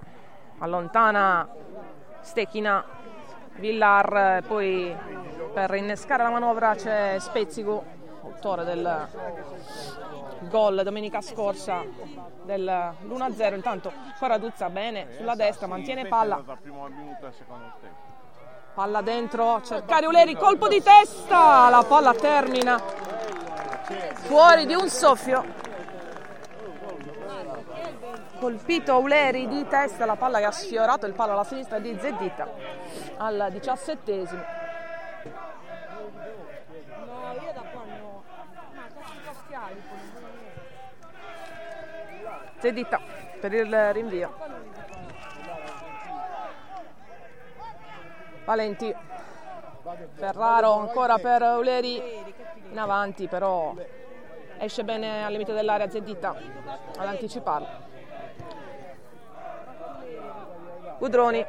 allontana 0.60 1.48
Stechina, 2.22 2.84
Villar, 3.56 4.42
poi 4.48 4.96
per 5.54 5.74
innescare 5.76 6.24
la 6.24 6.30
manovra 6.30 6.74
c'è 6.76 7.18
Spezzico, 7.20 7.84
autore 8.24 8.64
del 8.64 9.08
gol 10.54 10.84
domenica 10.84 11.20
scorsa 11.20 11.84
dell'1-0. 12.44 13.56
Intanto 13.56 13.92
Coraduzza 14.20 14.70
bene 14.70 15.08
sulla 15.18 15.34
destra, 15.34 15.66
mantiene 15.66 16.06
palla. 16.06 16.44
Palla 18.76 19.02
dentro, 19.02 19.62
cercare 19.64 20.06
Uleri, 20.06 20.36
colpo 20.36 20.68
di 20.68 20.82
testa, 20.82 21.70
la 21.70 21.84
palla 21.88 22.14
termina 22.14 22.80
fuori 24.26 24.68
di 24.68 24.76
un 24.76 24.88
soffio. 24.90 25.44
Colpito 28.40 29.00
Uleri 29.00 29.48
di 29.48 29.66
testa, 29.68 30.06
la 30.06 30.16
palla 30.16 30.38
che 30.38 30.46
ha 30.46 30.52
sfiorato 30.52 31.08
il 31.08 31.14
palo 31.14 31.32
alla 31.32 31.44
sinistra 31.44 31.80
di 31.80 31.98
Zeddita 32.00 32.48
al 33.18 33.48
diciassettesimo. 33.50 34.63
Zeddita 42.64 42.98
per 43.42 43.52
il 43.52 43.92
rinvio. 43.92 44.34
Valenti. 48.46 48.96
Ferraro 50.14 50.72
ancora 50.72 51.18
per 51.18 51.42
Uleri 51.42 52.02
in 52.72 52.80
avanti, 52.80 53.28
però 53.28 53.76
esce 54.60 54.86
bene 54.86 55.26
al 55.26 55.34
limite 55.34 55.52
dell'area 55.52 55.90
Zeddita 55.90 56.34
ad 57.00 57.06
anticiparlo. 57.06 57.68
Gudroni, 61.00 61.46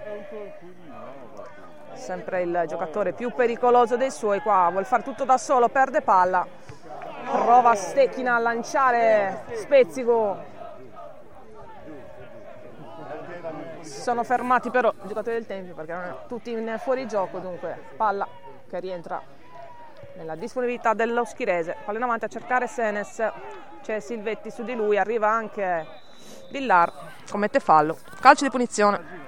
sempre 1.93 2.43
il 2.43 2.65
giocatore 2.67 3.13
più 3.13 3.33
pericoloso 3.33 3.97
dei 3.97 4.11
suoi, 4.11 4.41
qua 4.41 4.69
vuol 4.73 4.85
fare 4.85 5.05
tutto 5.05 5.25
da 5.25 5.39
solo, 5.39 5.69
perde 5.69 6.03
palla, 6.03 6.45
prova 7.31 7.77
Stecchina 7.77 8.35
a 8.35 8.39
lanciare 8.41 9.45
Spezzico. 9.53 10.54
Si 13.85 14.01
sono 14.01 14.25
fermati 14.25 14.71
però 14.71 14.93
i 15.05 15.09
giocatori 15.09 15.37
del 15.37 15.47
Tempio 15.47 15.75
perché 15.75 15.93
erano 15.93 16.21
tutti 16.27 16.51
in 16.51 16.77
fuorigioco, 16.79 17.39
dunque 17.39 17.79
palla 17.97 18.27
che 18.69 18.81
rientra 18.81 19.21
nella 20.17 20.35
disponibilità 20.37 20.95
dello 20.95 21.25
Schirese. 21.25 21.77
Palla 21.85 21.99
in 21.99 22.05
avanti 22.05 22.25
a 22.25 22.29
cercare 22.29 22.67
Senes, 22.67 23.23
c'è 23.83 24.01
Silvetti 24.01 24.51
su 24.51 24.65
di 24.65 24.75
lui, 24.75 24.97
arriva 24.97 25.29
anche 25.29 25.87
Villar, 26.51 26.91
commette 27.31 27.61
fallo. 27.61 27.99
Calcio 28.21 28.45
di 28.45 28.51
punizione. 28.51 29.23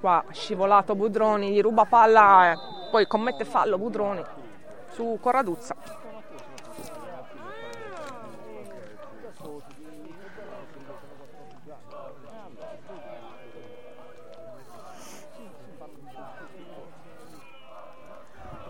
Qua 0.00 0.24
scivolato 0.30 0.94
Budroni, 0.94 1.50
gli 1.50 1.60
ruba 1.60 1.84
palla 1.84 2.52
e 2.52 2.56
poi 2.94 3.08
commette 3.08 3.44
fallo 3.44 3.76
Budroni 3.76 4.22
su 4.92 5.18
Corraduzza. 5.20 5.74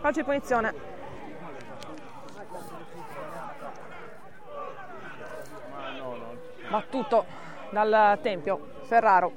Calcio 0.00 0.20
di 0.20 0.24
punizione. 0.24 0.74
Battuto 6.70 7.26
dal 7.68 8.18
Tempio. 8.22 8.72
Ferraro 8.84 9.32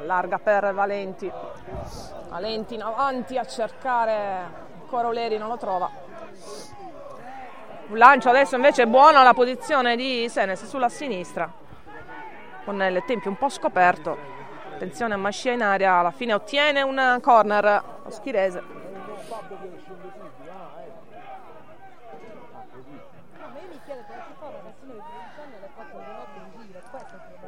larga 0.00 0.40
per 0.40 0.74
Valenti. 0.74 1.41
Valenti 2.32 2.72
in 2.76 2.82
avanti 2.82 3.36
a 3.36 3.44
cercare 3.44 4.60
Coroleri, 4.86 5.36
non 5.36 5.48
lo 5.48 5.58
trova. 5.58 5.90
Un 7.88 7.98
lancio 7.98 8.30
adesso 8.30 8.56
invece 8.56 8.86
buona 8.86 9.22
la 9.22 9.34
posizione 9.34 9.96
di 9.96 10.26
Senes 10.30 10.64
sulla 10.64 10.88
sinistra. 10.88 11.52
Con 12.64 12.80
il 12.80 13.02
Tempio 13.06 13.28
un 13.28 13.36
po' 13.36 13.50
scoperto. 13.50 14.16
Attenzione 14.72 15.12
a 15.12 15.18
Mascia 15.18 15.50
in 15.50 15.60
aria, 15.60 15.96
alla 15.96 16.10
fine 16.10 16.32
ottiene 16.32 16.80
un 16.80 17.18
corner 17.20 17.84
lo 18.02 18.10
Schirese. 18.10 18.62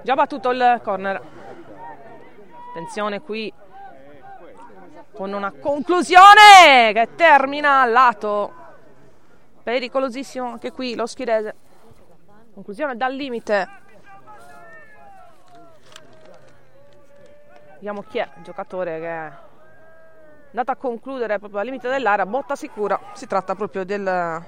Già 0.02 0.14
battuto 0.14 0.50
il 0.50 0.80
corner. 0.82 1.22
Attenzione 2.68 3.22
qui 3.22 3.50
con 5.14 5.32
una 5.32 5.52
conclusione 5.52 6.92
che 6.92 7.10
termina 7.14 7.80
a 7.80 7.86
lato. 7.86 8.52
Pericolosissimo 9.62 10.46
anche 10.46 10.72
qui 10.72 10.94
lo 10.94 11.06
schirese. 11.06 11.54
Conclusione 12.52 12.96
dal 12.96 13.14
limite. 13.14 13.82
Vediamo 17.74 18.02
chi 18.02 18.18
è 18.18 18.28
il 18.36 18.42
giocatore 18.42 18.98
che 18.98 19.06
è 19.06 19.32
andato 20.48 20.70
a 20.70 20.76
concludere 20.76 21.38
proprio 21.38 21.60
al 21.60 21.66
limite 21.66 21.88
dell'area, 21.88 22.26
botta 22.26 22.56
sicura. 22.56 22.98
Si 23.12 23.26
tratta 23.26 23.54
proprio 23.54 23.84
del 23.84 24.42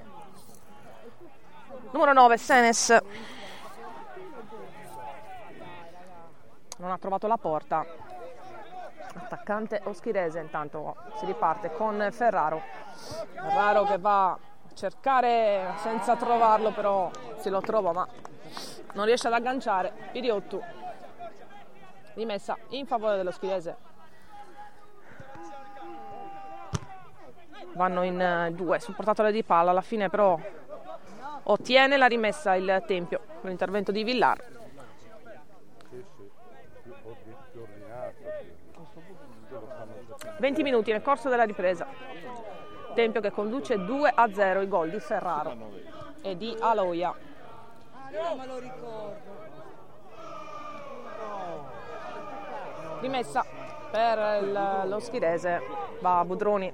numero 1.90 2.12
9 2.12 2.36
Senes. 2.38 2.98
Non 6.78 6.90
ha 6.90 6.98
trovato 6.98 7.26
la 7.26 7.36
porta 7.36 8.05
attaccante 9.16 9.80
Oschirese 9.84 10.40
intanto 10.40 10.96
si 11.16 11.26
riparte 11.26 11.72
con 11.72 12.08
Ferraro. 12.10 12.62
Ferraro 13.34 13.84
che 13.84 13.98
va 13.98 14.30
a 14.30 14.38
cercare 14.74 15.72
senza 15.76 16.16
trovarlo 16.16 16.72
però 16.72 17.10
se 17.36 17.50
lo 17.50 17.60
trova 17.60 17.92
ma 17.92 18.06
non 18.92 19.04
riesce 19.04 19.26
ad 19.26 19.32
agganciare. 19.32 19.92
Piriottu 20.12 20.62
rimessa 22.14 22.56
in 22.70 22.86
favore 22.86 23.16
dello 23.16 23.30
Schirese 23.30 23.76
vanno 27.72 28.02
in 28.02 28.20
eh, 28.20 28.52
due 28.52 28.80
sul 28.80 28.94
portatore 28.94 29.32
di 29.32 29.42
palla 29.44 29.70
alla 29.70 29.82
fine 29.82 30.08
però 30.08 30.38
ottiene 31.44 31.96
la 31.96 32.06
rimessa 32.06 32.54
il 32.54 32.82
Tempio 32.86 33.20
con 33.40 33.50
l'intervento 33.50 33.92
di 33.92 34.02
Villar 34.02 34.42
20 40.38 40.62
minuti 40.62 40.92
nel 40.92 41.02
corso 41.02 41.28
della 41.28 41.44
ripresa. 41.44 41.86
Tempio 42.94 43.20
che 43.20 43.30
conduce 43.30 43.84
2 43.84 44.12
a 44.14 44.28
0 44.32 44.62
i 44.62 44.68
gol 44.68 44.90
di 44.90 45.00
Ferraro 45.00 45.54
e 46.22 46.36
di 46.36 46.56
Aloia. 46.60 47.14
Rimessa 53.00 53.44
per 53.90 54.42
il- 54.42 54.82
lo 54.88 54.98
Schirese 55.00 55.62
va 56.00 56.24
Budroni. 56.24 56.72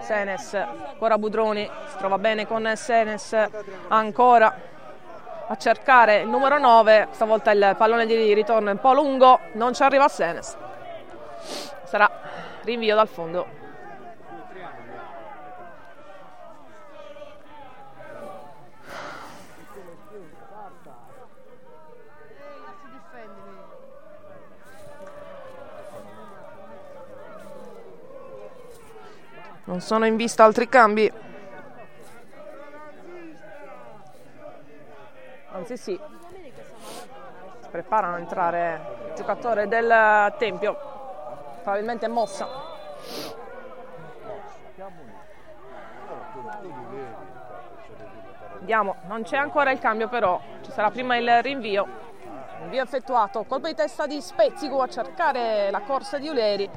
Senes 0.00 0.54
ancora 0.54 1.18
Budroni. 1.18 1.70
Si 1.88 1.96
trova 1.98 2.18
bene 2.18 2.46
con 2.46 2.70
Senes. 2.74 3.36
Ancora 3.88 4.68
a 5.46 5.56
cercare 5.56 6.20
il 6.20 6.28
numero 6.28 6.58
9 6.58 7.08
stavolta 7.10 7.50
il 7.50 7.74
pallone 7.76 8.06
di 8.06 8.32
ritorno 8.32 8.70
è 8.70 8.72
un 8.72 8.78
po' 8.78 8.94
lungo. 8.94 9.40
Non 9.52 9.74
ci 9.74 9.82
arriva 9.82 10.08
Senes. 10.08 10.56
Sarà 11.84 12.10
rinvio 12.62 12.94
dal 12.94 13.08
fondo 13.08 13.68
Non 29.70 29.80
sono 29.80 30.04
in 30.04 30.16
vista 30.16 30.42
altri 30.42 30.68
cambi. 30.68 31.08
Anzi 35.52 35.76
sì. 35.76 36.00
Si 37.60 37.68
preparano 37.70 38.16
a 38.16 38.18
entrare 38.18 38.80
il 39.06 39.14
giocatore 39.14 39.68
del 39.68 40.34
Tempio. 40.38 40.99
Probabilmente 41.62 42.08
mossa. 42.08 42.48
Vediamo, 48.58 48.96
non 49.06 49.22
c'è 49.22 49.36
ancora 49.36 49.70
il 49.70 49.78
cambio 49.78 50.08
però. 50.08 50.40
Ci 50.62 50.70
sarà 50.70 50.90
prima 50.90 51.16
il 51.16 51.42
rinvio. 51.42 51.86
Rinvio 52.60 52.82
effettuato. 52.82 53.44
Colpo 53.44 53.66
di 53.66 53.74
testa 53.74 54.06
di 54.06 54.20
Spezzico 54.20 54.82
a 54.82 54.88
cercare 54.88 55.70
la 55.70 55.80
corsa 55.80 56.18
di 56.18 56.28
Uleri 56.28 56.70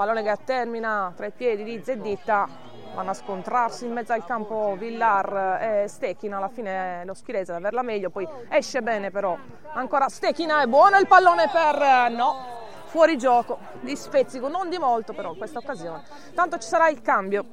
pallone 0.00 0.22
che 0.22 0.34
termina 0.46 1.12
tra 1.14 1.26
i 1.26 1.30
piedi 1.30 1.62
di 1.62 1.82
Zedditta 1.84 2.48
vanno 2.94 3.10
a 3.10 3.12
scontrarsi 3.12 3.84
in 3.84 3.92
mezzo 3.92 4.14
al 4.14 4.24
campo 4.24 4.74
Villar 4.78 5.58
e 5.60 5.88
Stechina 5.88 6.38
alla 6.38 6.48
fine 6.48 7.04
lo 7.04 7.12
Schirese 7.12 7.52
ad 7.52 7.58
averla 7.58 7.82
meglio 7.82 8.08
poi 8.08 8.26
esce 8.48 8.80
bene 8.80 9.10
però 9.10 9.36
ancora 9.74 10.08
Stechina 10.08 10.62
è 10.62 10.66
buono 10.66 10.96
il 10.96 11.06
pallone 11.06 11.50
per 11.52 12.10
no 12.12 12.59
fuori 12.90 13.16
gioco 13.16 13.58
di 13.80 13.94
Spezzico 13.94 14.48
non 14.48 14.68
di 14.68 14.76
molto 14.76 15.12
però 15.12 15.30
in 15.30 15.38
questa 15.38 15.60
occasione. 15.60 16.02
Tanto 16.34 16.58
ci 16.58 16.66
sarà 16.66 16.88
il 16.88 17.00
cambio. 17.00 17.44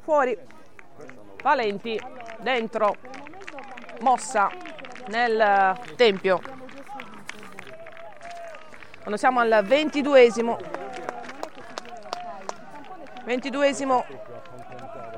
Fuori. 0.00 0.38
Valenti 1.42 2.00
dentro. 2.38 2.94
Mossa 4.00 4.48
nel 5.08 5.76
tempio. 5.96 6.40
Quando 9.00 9.16
siamo 9.16 9.40
al 9.40 9.62
ventiduesimo. 9.64 10.56
22esimo 13.24 14.04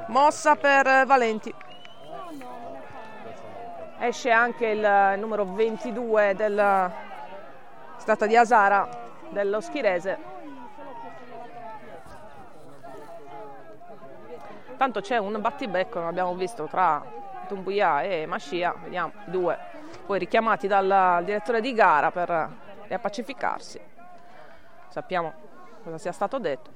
mossa 0.08 0.56
per 0.56 1.04
Valenti 1.06 1.54
esce 4.00 4.30
anche 4.30 4.66
il 4.66 5.18
numero 5.18 5.44
22 5.44 6.34
del 6.34 6.92
stata 7.96 8.26
di 8.26 8.36
Asara 8.36 8.88
dello 9.28 9.60
Schirese 9.60 10.18
tanto 14.76 15.00
c'è 15.00 15.18
un 15.18 15.40
battibecco 15.40 15.98
come 15.98 16.08
abbiamo 16.08 16.34
visto 16.34 16.64
tra 16.64 17.04
Dumbuya 17.46 18.02
e 18.02 18.26
Mascia 18.26 18.74
vediamo 18.82 19.12
due 19.26 19.70
poi 20.06 20.18
richiamati 20.18 20.66
dal 20.66 21.22
direttore 21.24 21.60
di 21.60 21.72
gara 21.72 22.10
per 22.10 22.50
riappacificarsi. 22.88 23.80
Sappiamo 24.88 25.32
cosa 25.84 25.98
sia 25.98 26.12
stato 26.12 26.38
detto. 26.38 26.70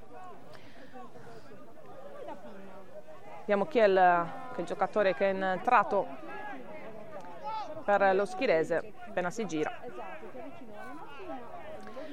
Vediamo 3.41 3.67
chi 3.67 3.79
è 3.79 3.87
il, 3.87 4.27
che 4.53 4.57
è 4.57 4.61
il 4.61 4.67
giocatore 4.67 5.15
che 5.15 5.31
è 5.31 5.35
entrato 5.35 6.07
per 7.85 8.14
lo 8.14 8.25
Schirese 8.25 8.92
appena 9.07 9.31
si 9.31 9.47
gira. 9.47 9.70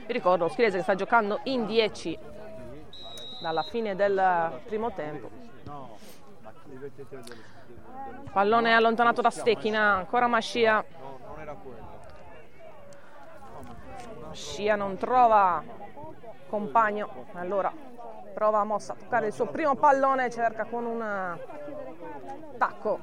Vi 0.05 0.13
ricordo 0.13 0.43
lo 0.43 0.49
Schirese 0.49 0.77
che 0.77 0.83
sta 0.83 0.95
giocando 0.95 1.39
in 1.43 1.65
10 1.65 2.19
dalla 3.41 3.63
fine 3.63 3.95
del 3.95 4.61
primo 4.65 4.91
tempo. 4.91 5.29
Pallone 8.31 8.73
allontanato 8.73 9.21
da 9.21 9.29
Stechina, 9.29 9.93
ancora 9.93 10.27
Mascia 10.27 10.83
Scia 14.31 14.75
non 14.75 14.97
trova 14.97 15.61
compagno, 16.47 17.25
allora 17.33 17.71
prova 18.33 18.59
a 18.59 18.63
mossa 18.63 18.93
a 18.93 18.95
toccare 18.95 19.27
il 19.27 19.33
suo 19.33 19.47
primo 19.47 19.75
pallone, 19.75 20.29
cerca 20.29 20.65
con 20.65 20.85
un 20.85 21.37
tacco, 22.57 22.99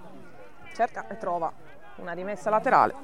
cerca 0.73 1.07
e 1.09 1.19
trova 1.19 1.53
una 2.01 2.13
rimessa 2.13 2.51
laterale. 2.51 2.95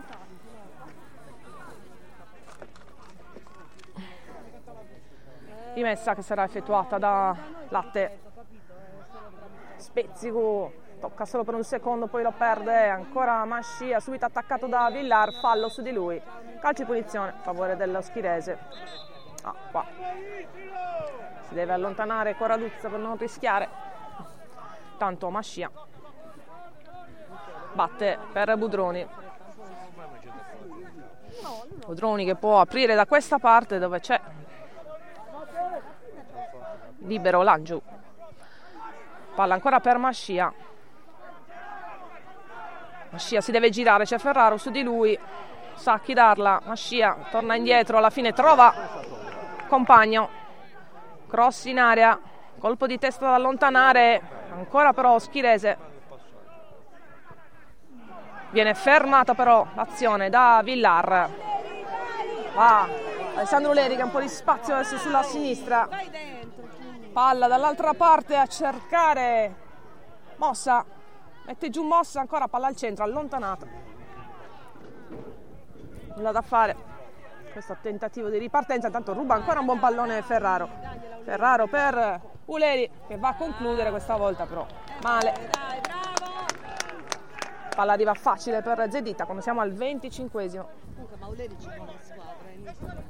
Rimessa 5.75 6.15
che 6.15 6.23
sarà 6.23 6.45
effettuata 6.45 6.99
da 6.99 7.37
Latte. 7.69 8.21
Spezzico 9.77 10.73
tocca 11.01 11.25
solo 11.25 11.45
per 11.45 11.55
un 11.55 11.65
secondo, 11.65 12.07
poi 12.07 12.23
lo 12.23 12.33
perde 12.33 12.89
ancora 12.89 13.45
Mascia, 13.45 14.01
subito 14.01 14.25
attaccato 14.25 14.67
da 14.67 14.89
Villar, 14.91 15.33
fallo 15.41 15.69
su 15.69 15.83
di 15.83 15.93
lui. 15.93 16.21
Calcio 16.61 16.83
di 16.83 16.89
punizione 16.89 17.31
a 17.31 17.43
favore 17.43 17.77
dello 17.77 18.01
Schirese. 18.01 18.59
Ah, 19.43 19.55
qua. 19.71 19.85
Si 21.49 21.55
deve 21.55 21.73
allontanare 21.73 22.37
Coraduzza 22.37 22.89
per 22.89 22.99
non 22.99 23.17
rischiare. 23.19 23.69
Tanto 24.97 25.29
Mascia 25.29 25.71
batte 27.75 28.19
per 28.33 28.57
Budroni. 28.57 29.07
Budroni 31.87 32.25
che 32.25 32.37
può 32.37 32.61
aprire 32.61 32.95
da 32.95 33.07
questa 33.07 33.39
parte 33.39 33.79
dove 33.79 34.01
c'è 34.01 34.21
libero 36.99 37.43
Langiu. 37.43 37.81
Palla 39.35 39.55
ancora 39.55 39.81
per 39.81 39.99
Mascia. 39.99 40.53
Mascia 43.11 43.41
si 43.41 43.53
deve 43.53 43.71
girare, 43.71 44.05
c'è 44.05 44.19
Ferraro 44.19 44.57
su 44.57 44.71
di 44.71 44.83
lui, 44.83 45.19
sa 45.75 45.99
chi 46.01 46.15
darla, 46.15 46.61
Mascia 46.65 47.17
torna 47.31 47.55
indietro, 47.55 47.99
alla 47.99 48.11
fine 48.11 48.33
trova 48.33 48.73
compagno, 49.69 50.29
cross 51.29 51.65
in 51.65 51.79
area, 51.79 52.19
colpo 52.59 52.87
di 52.87 52.99
testa 52.99 53.27
da 53.27 53.35
allontanare, 53.35 54.21
ancora 54.53 54.93
però 54.93 55.19
Schirese. 55.19 55.94
Viene 58.55 58.75
fermata 58.75 59.35
però 59.35 59.67
l'azione 59.75 60.31
da 60.31 60.61
Villar. 60.63 61.29
Va 62.55 62.87
Alessandro 63.35 63.73
Leri 63.73 63.97
che 63.97 64.03
ha 64.03 64.05
un 64.05 64.13
po' 64.13 64.21
di 64.21 64.29
spazio 64.29 64.75
adesso 64.75 64.97
sulla 64.97 65.25
sinistra. 65.25 65.89
Palla 67.13 67.49
dall'altra 67.49 67.95
parte 67.95 68.37
a 68.37 68.47
cercare 68.47 69.57
Mossa. 70.37 70.85
Mette 71.47 71.69
giù 71.69 71.83
mossa 71.83 72.21
ancora 72.21 72.47
palla 72.47 72.69
al 72.69 72.77
centro 72.77 73.03
allontanata. 73.03 73.67
Nulla 76.15 76.31
da 76.31 76.43
fare. 76.43 76.77
Questo 77.51 77.77
tentativo 77.83 78.29
di 78.29 78.39
ripartenza 78.39 78.87
intanto 78.87 79.15
ruba 79.15 79.35
ancora 79.35 79.59
un 79.59 79.67
buon 79.67 79.81
pallone 79.81 80.23
Ferraro. 80.23 80.69
Ferraro 81.25 81.67
per 81.67 82.21
Uleri 82.45 82.89
che 83.09 83.17
va 83.17 83.31
a 83.31 83.35
concludere 83.35 83.91
questa 83.91 84.15
volta 84.15 84.47
però. 84.47 84.65
Male 85.03 85.51
Palla 87.75 87.93
arriva 87.93 88.15
facile 88.15 88.63
per 88.63 88.87
Zedita 88.91 89.25
quando 89.25 89.43
siamo 89.43 89.61
al 89.61 89.73
25esimo. 89.73 90.65
Comunque 90.95 91.17
Mauleri 91.19 91.57
ci 91.61 91.67
vuole 91.75 91.99
squadra, 92.01 92.51
inizia. 92.55 93.03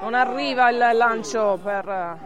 Non 0.00 0.14
arriva 0.14 0.68
il 0.70 0.96
lancio 0.96 1.58
per 1.62 1.88
eh, 1.88 2.16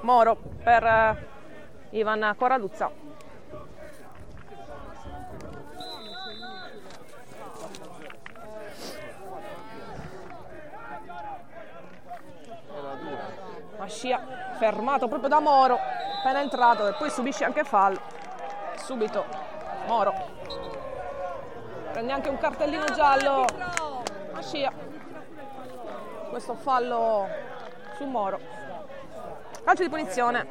Moro 0.05 0.37
per 0.63 0.83
eh, 0.83 1.27
Ivan 1.97 2.35
Corraduzza. 2.37 2.91
Mascia 13.79 14.21
fermato 14.59 15.07
proprio 15.07 15.27
da 15.27 15.39
Moro, 15.39 15.79
appena 16.19 16.41
entrato 16.41 16.87
e 16.87 16.93
poi 16.93 17.09
subisce 17.09 17.43
anche 17.43 17.63
fallo. 17.63 17.99
Subito 18.75 19.25
Moro. 19.87 20.13
Prende 21.91 22.11
anche 22.11 22.29
un 22.29 22.37
cartellino 22.37 22.85
giallo. 22.91 23.45
Mascia. 24.33 24.71
Questo 26.29 26.53
fallo 26.53 27.27
su 27.97 28.05
Moro. 28.05 28.64
Calcio 29.65 29.81
di 29.81 29.89
punizione. 29.89 30.47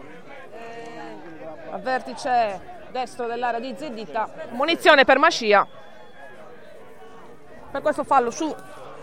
A 1.70 1.78
vertice 1.78 2.88
destro 2.90 3.28
dell'area 3.28 3.60
di 3.60 3.72
Zedita. 3.78 4.28
Munizione 4.50 5.04
per 5.04 5.18
Mascia. 5.18 5.64
Per 7.70 7.80
questo 7.80 8.02
fallo 8.02 8.32
su 8.32 8.52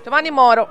Giovanni 0.04 0.30
Moro. 0.30 0.68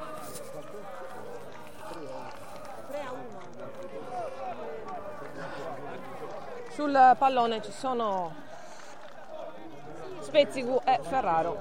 Sul 6.72 7.16
pallone 7.16 7.62
ci 7.62 7.72
sono 7.72 8.34
Spezzigu 10.20 10.82
e 10.84 11.00
Ferraro. 11.02 11.58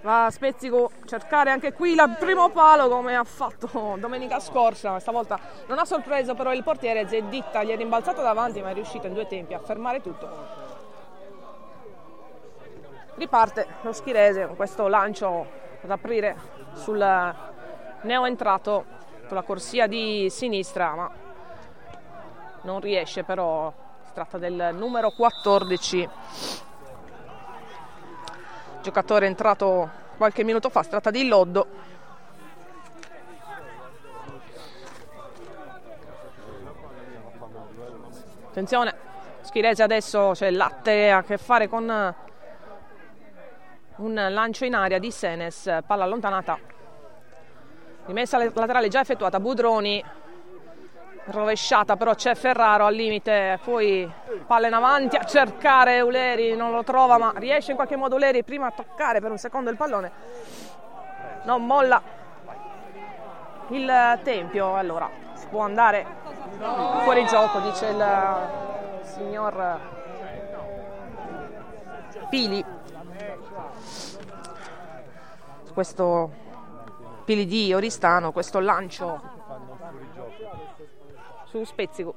Va 0.00 0.28
Spezzigu 0.28 0.90
cercare 1.08 1.50
anche 1.50 1.72
qui 1.72 1.92
il 1.92 2.16
primo 2.18 2.50
palo 2.50 2.88
come 2.88 3.16
ha 3.16 3.24
fatto 3.24 3.96
domenica 3.98 4.38
scorsa. 4.38 5.00
Stavolta 5.00 5.40
non 5.66 5.78
ha 5.78 5.84
sorpreso 5.86 6.34
però 6.34 6.52
il 6.52 6.62
portiere 6.62 7.08
Zedditta, 7.08 7.64
gli 7.64 7.70
è 7.70 7.76
rimbalzato 7.76 8.20
davanti 8.20 8.60
ma 8.60 8.68
è 8.68 8.74
riuscito 8.74 9.06
in 9.06 9.14
due 9.14 9.26
tempi 9.26 9.54
a 9.54 9.58
fermare 9.58 10.02
tutto. 10.02 10.28
Riparte 13.14 13.66
lo 13.80 13.92
Schirese 13.92 14.46
con 14.46 14.54
questo 14.54 14.86
lancio 14.86 15.46
ad 15.82 15.90
aprire 15.90 16.36
sul 16.74 16.98
neo 18.02 18.26
entrato 18.26 18.84
sulla 19.26 19.42
corsia 19.42 19.86
di 19.86 20.28
sinistra, 20.30 20.94
ma 20.94 21.10
non 22.62 22.80
riesce 22.80 23.24
però. 23.24 23.72
Si 24.04 24.12
tratta 24.12 24.38
del 24.38 24.70
numero 24.72 25.10
14, 25.10 26.08
giocatore 28.82 29.26
entrato 29.26 30.06
qualche 30.18 30.44
minuto 30.44 30.68
fa. 30.68 30.82
Si 30.82 30.90
tratta 30.90 31.10
di 31.10 31.26
Loddo. 31.26 31.66
Attenzione, 38.50 38.94
Schirese 39.40 39.82
adesso 39.82 40.32
c'è 40.34 40.50
latte 40.50 41.10
a 41.10 41.22
che 41.22 41.38
fare 41.38 41.68
con 41.68 42.14
un 43.96 44.14
lancio 44.14 44.64
in 44.66 44.74
aria 44.74 44.98
di 44.98 45.10
Senes, 45.10 45.78
palla 45.86 46.04
allontanata 46.04 46.76
rimessa 48.08 48.38
laterale 48.38 48.88
già 48.88 49.00
effettuata 49.00 49.38
Budroni 49.38 50.02
rovesciata 51.30 51.96
però 51.96 52.14
c'è 52.14 52.34
Ferraro 52.34 52.86
al 52.86 52.94
limite 52.94 53.58
poi 53.62 54.10
palla 54.46 54.66
in 54.66 54.72
avanti 54.72 55.16
a 55.16 55.24
cercare 55.24 56.00
Uleri 56.00 56.56
non 56.56 56.72
lo 56.72 56.82
trova 56.82 57.18
ma 57.18 57.32
riesce 57.36 57.70
in 57.70 57.76
qualche 57.76 57.96
modo 57.96 58.16
Uleri 58.16 58.42
prima 58.42 58.66
a 58.66 58.70
toccare 58.70 59.20
per 59.20 59.30
un 59.30 59.38
secondo 59.38 59.70
il 59.70 59.76
pallone. 59.76 60.10
Non 61.44 61.64
molla 61.64 62.00
il 63.68 64.20
Tempio 64.22 64.76
allora 64.76 65.10
si 65.34 65.46
può 65.48 65.62
andare 65.62 66.06
fuori 67.02 67.26
gioco 67.26 67.60
dice 67.60 67.86
il 67.86 69.00
signor 69.02 69.80
Pili. 72.30 72.64
Questo 75.72 76.30
Pili 77.24 77.46
di 77.46 77.72
Oristano, 77.72 78.32
questo 78.32 78.58
lancio 78.58 79.37
su 81.44 81.64
Spezzico. 81.64 82.14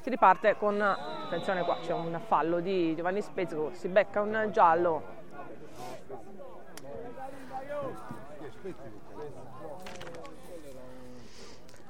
Si 0.00 0.10
riparte 0.10 0.56
con, 0.56 0.80
attenzione 0.80 1.62
qua, 1.62 1.78
c'è 1.80 1.92
un 1.92 2.20
fallo 2.26 2.60
di 2.60 2.94
Giovanni 2.96 3.22
Spezzico, 3.22 3.70
si 3.72 3.88
becca 3.88 4.20
un 4.20 4.48
giallo. 4.50 5.20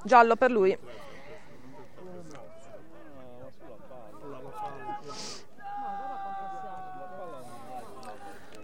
Giallo 0.03 0.35
per 0.35 0.51
lui. 0.51 0.77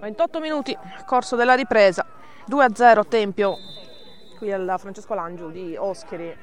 ...28 0.01 0.39
minuti, 0.39 0.77
corso 1.05 1.35
della 1.35 1.55
ripresa, 1.55 2.05
2-0 2.47 3.07
Tempio, 3.09 3.57
qui 4.39 4.54
al 4.54 4.75
Francesco 4.78 5.13
Langiu 5.13 5.52
di 5.52 5.75
Oscheri, 5.78 6.36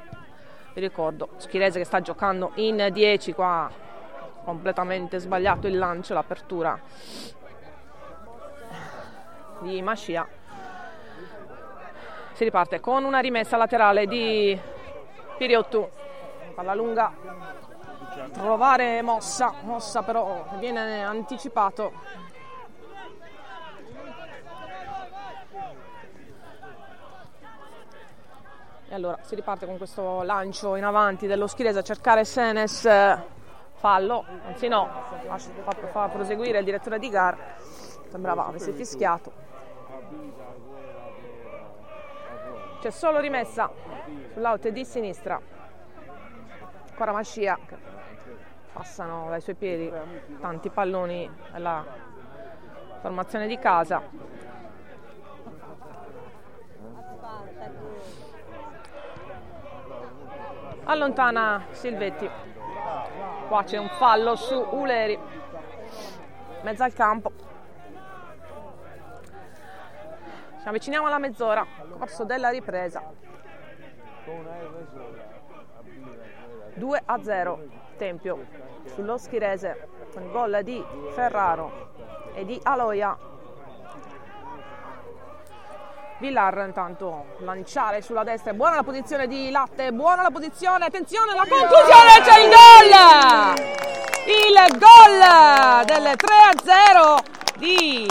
vi 0.74 0.80
ricordo, 0.80 1.30
Schirese 1.38 1.78
che 1.78 1.86
sta 1.86 2.02
giocando 2.02 2.52
in 2.56 2.90
10 2.92 3.32
qua, 3.32 3.70
completamente 4.44 5.18
sbagliato 5.18 5.66
il 5.66 5.78
lancio, 5.78 6.12
l'apertura 6.12 6.78
di 9.60 9.80
Mascia. 9.80 10.28
Si 12.34 12.44
riparte 12.44 12.80
con 12.80 13.04
una 13.04 13.20
rimessa 13.20 13.56
laterale 13.56 14.06
di 14.06 14.60
Piriottu, 15.38 15.88
palla 16.54 16.74
lunga, 16.74 17.10
provare 18.34 19.00
mossa, 19.00 19.54
mossa 19.62 20.02
però 20.02 20.44
viene 20.58 21.02
anticipato 21.02 21.92
E 28.88 28.94
allora 28.94 29.18
si 29.22 29.34
riparte 29.34 29.66
con 29.66 29.78
questo 29.78 30.22
lancio 30.22 30.76
in 30.76 30.84
avanti 30.84 31.26
dello 31.26 31.48
Schirese 31.48 31.80
a 31.80 31.82
cercare 31.82 32.24
Senes, 32.24 32.88
fallo, 33.72 34.24
anzi 34.46 34.68
no, 34.68 34.88
fatto 35.64 35.86
fa 35.88 36.08
proseguire 36.08 36.60
il 36.60 36.64
direttore 36.64 37.00
di 37.00 37.08
gara, 37.08 37.36
sembrava 38.08 38.46
avesse 38.46 38.72
fischiato. 38.72 39.32
C'è 42.80 42.90
solo 42.90 43.18
rimessa 43.18 43.68
sull'out 44.34 44.68
di 44.68 44.84
sinistra, 44.84 45.40
ancora 46.90 47.10
Mascia 47.10 47.58
che 47.66 47.76
passano 48.72 49.28
dai 49.30 49.40
suoi 49.40 49.56
piedi 49.56 49.92
tanti 50.40 50.70
palloni 50.70 51.28
alla 51.50 51.84
formazione 53.00 53.48
di 53.48 53.58
casa. 53.58 54.00
Allontana 60.86 61.66
Silvetti. 61.70 62.28
Qua 63.48 63.62
c'è 63.64 63.76
un 63.76 63.88
fallo 63.88 64.34
su 64.34 64.54
Uleri. 64.70 65.18
Mezzo 66.62 66.82
al 66.82 66.92
campo. 66.92 67.32
Ci 70.60 70.68
avviciniamo 70.68 71.06
alla 71.06 71.18
mezz'ora, 71.18 71.64
corso 71.96 72.24
della 72.24 72.50
ripresa. 72.50 73.02
2 76.74 77.02
a 77.06 77.22
0 77.22 77.64
Tempio 77.96 78.44
sullo 78.86 79.16
Schirese 79.16 79.88
con 80.12 80.30
gol 80.30 80.60
di 80.62 80.84
Ferraro 81.12 81.92
e 82.34 82.44
di 82.44 82.58
Aloia. 82.62 83.16
Villar 86.18 86.64
intanto 86.66 87.36
lanciare 87.40 88.00
sulla 88.00 88.24
destra, 88.24 88.54
buona 88.54 88.76
la 88.76 88.82
posizione 88.82 89.26
di 89.26 89.50
Latte, 89.50 89.92
buona 89.92 90.22
la 90.22 90.30
posizione, 90.30 90.86
attenzione 90.86 91.32
alla 91.32 91.44
conclusione, 91.46 92.20
c'è 92.22 92.40
il 92.40 92.48
gol! 92.48 93.74
Il 94.26 94.78
gol 94.78 95.84
del 95.84 96.16
3 96.16 96.34
a 96.34 96.52
0 96.64 97.22
di 97.58 98.08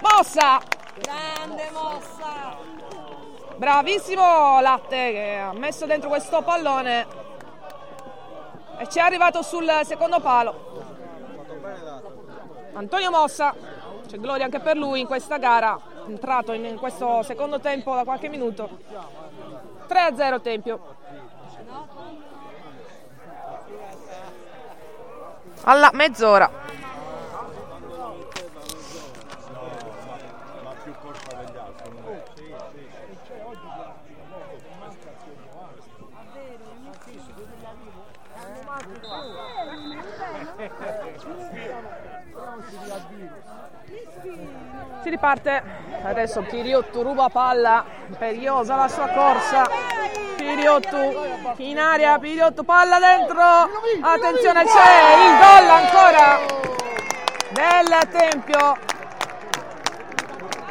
Mossa. 0.00 0.60
Grande 0.96 1.70
mossa! 1.72 2.58
Bravissimo 3.54 4.60
Latte 4.60 5.12
che 5.12 5.38
ha 5.38 5.52
messo 5.52 5.86
dentro 5.86 6.08
questo 6.08 6.42
pallone 6.42 7.06
e 8.78 8.88
ci 8.88 8.98
è 8.98 9.02
arrivato 9.02 9.42
sul 9.42 9.70
secondo 9.84 10.18
palo. 10.18 10.70
Antonio 12.72 13.10
Mossa, 13.10 13.54
c'è 14.08 14.18
gloria 14.18 14.46
anche 14.46 14.58
per 14.58 14.76
lui 14.76 14.98
in 14.98 15.06
questa 15.06 15.36
gara, 15.36 15.78
entrato 16.06 16.52
in 16.52 16.76
questo 16.76 17.22
secondo 17.22 17.60
tempo 17.60 17.94
da 17.94 18.04
qualche 18.04 18.28
minuto. 18.28 18.78
3 19.86 20.00
a 20.00 20.14
0 20.14 20.40
Tempio. 20.40 20.96
Alla 25.64 25.90
mezz'ora. 25.92 26.50
Si 45.02 45.10
riparte, 45.10 45.62
adesso 46.02 46.42
Piriotto 46.42 47.02
ruba 47.02 47.28
palla, 47.28 47.84
imperiosa 48.06 48.74
la 48.74 48.88
sua 48.88 49.08
corsa, 49.08 49.68
Piriotto 50.36 50.96
in 51.58 51.78
aria, 51.78 52.18
Piriotto 52.18 52.64
palla 52.64 52.98
dentro, 52.98 53.42
attenzione 54.00 54.64
c'è 54.64 55.14
il 55.16 55.38
gol 55.38 55.68
ancora 55.68 56.40
del 57.52 58.08
Tempio, 58.10 58.76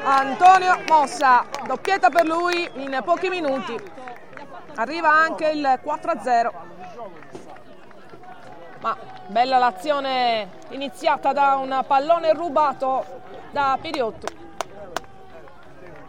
Antonio 0.03 0.79
Mossa, 0.87 1.45
doppietta 1.65 2.09
per 2.09 2.25
lui 2.25 2.69
in 2.75 3.01
pochi 3.05 3.29
minuti, 3.29 3.77
arriva 4.75 5.09
anche 5.09 5.47
il 5.49 5.79
4-0, 5.83 6.49
ma 8.81 8.97
bella 9.27 9.57
l'azione 9.59 10.49
iniziata 10.69 11.31
da 11.31 11.55
un 11.55 11.83
pallone 11.87 12.33
rubato 12.33 13.05
da 13.51 13.77
Piriotto. 13.79 14.40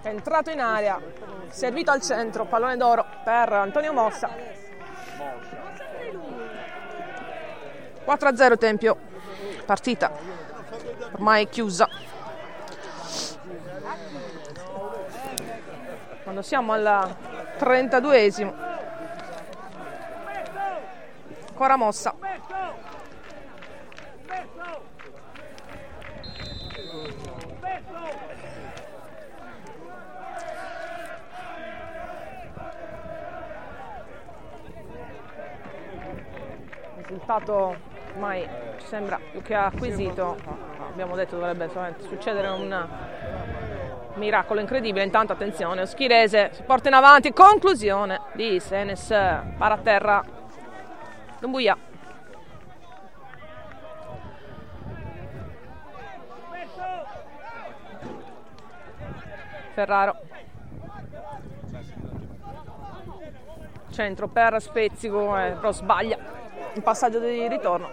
È 0.02 0.08
entrato 0.08 0.50
in 0.50 0.60
aria, 0.60 1.00
servito 1.48 1.90
al 1.90 2.02
centro, 2.02 2.44
pallone 2.44 2.76
d'oro 2.76 3.06
per 3.24 3.52
Antonio 3.52 3.92
Mossa. 3.92 4.28
4-0 8.04 8.58
Tempio, 8.58 8.96
partita 9.64 10.10
ormai 11.12 11.48
chiusa. 11.48 11.88
Quando 16.24 16.42
siamo 16.42 16.72
al 16.72 17.16
32esimo. 17.58 18.52
Ancora 21.48 21.76
Mossa. 21.76 22.14
Risultato 37.22 37.76
ormai 38.14 38.46
sembra 38.78 39.18
più 39.30 39.40
che 39.42 39.54
acquisito. 39.54 40.36
Abbiamo 40.90 41.14
detto 41.14 41.36
dovrebbe 41.36 41.70
succedere 42.08 42.48
un 42.48 42.88
miracolo 44.14 44.60
incredibile. 44.60 45.04
Intanto 45.04 45.32
attenzione, 45.32 45.86
Schirese 45.86 46.50
si 46.52 46.62
porta 46.64 46.88
in 46.88 46.94
avanti, 46.94 47.32
conclusione 47.32 48.20
di 48.34 48.58
Senes, 48.60 49.06
paraterra, 49.56 50.22
Dumbuia. 51.38 51.76
Ferraro. 59.74 60.16
Centro 63.90 64.28
per 64.28 64.60
Spezzico, 64.60 65.38
eh, 65.38 65.52
però 65.52 65.72
sbaglia 65.72 66.41
il 66.74 66.82
passaggio 66.82 67.18
di 67.18 67.48
ritorno. 67.48 67.90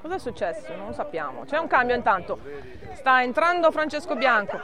Cosa 0.00 0.14
è 0.14 0.18
successo? 0.18 0.74
Non 0.74 0.86
lo 0.88 0.92
sappiamo. 0.92 1.44
C'è 1.44 1.58
un 1.58 1.66
cambio 1.66 1.94
intanto. 1.94 2.38
Sta 2.94 3.22
entrando 3.22 3.70
Francesco 3.70 4.16
Bianco. 4.16 4.58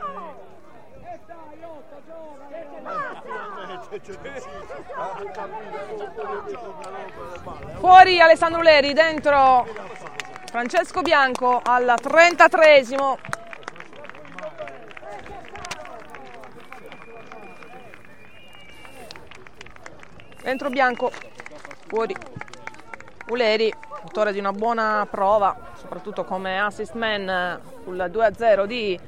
Fuori 7.79 8.21
Alessandro 8.21 8.63
Leri, 8.63 8.93
dentro 8.93 9.67
Francesco 10.47 11.03
Bianco 11.03 11.61
al 11.63 11.95
33esimo. 12.01 13.38
Dentro 20.49 20.71
Bianco, 20.71 21.13
fuori 21.89 22.17
Uleri, 23.29 23.71
autore 24.03 24.33
di 24.33 24.39
una 24.39 24.55
buona 24.55 25.07
prova, 25.11 25.55
soprattutto 25.75 26.25
come 26.25 26.59
assist 26.59 26.95
man 26.95 27.29
eh, 27.29 27.61
sul 27.83 27.97
2-0 28.11 28.65
di 28.65 28.99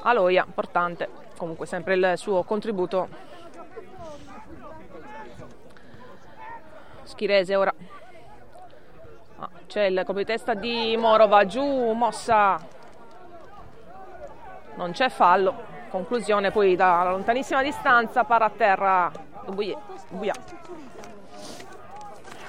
Aloia, 0.00 0.44
importante 0.46 1.10
comunque 1.36 1.66
sempre 1.66 1.92
il 1.96 2.12
suo 2.16 2.42
contributo. 2.42 3.08
Schirese 7.02 7.54
ora. 7.54 7.74
Ah, 9.40 9.50
c'è 9.66 9.82
il 9.82 9.96
colpo 10.06 10.20
di 10.20 10.24
testa 10.24 10.54
di 10.54 10.96
Moro, 10.96 11.26
va 11.26 11.44
giù, 11.44 11.92
mossa. 11.92 12.58
Non 14.76 14.92
c'è 14.92 15.10
fallo. 15.10 15.72
Conclusione 15.90 16.50
poi 16.50 16.76
da 16.76 17.10
lontanissima 17.10 17.62
distanza, 17.62 18.24
para 18.24 18.46
a 18.46 18.50
terra. 18.50 19.32
Dubuia. 19.44 19.78
Dubuia. 20.08 20.34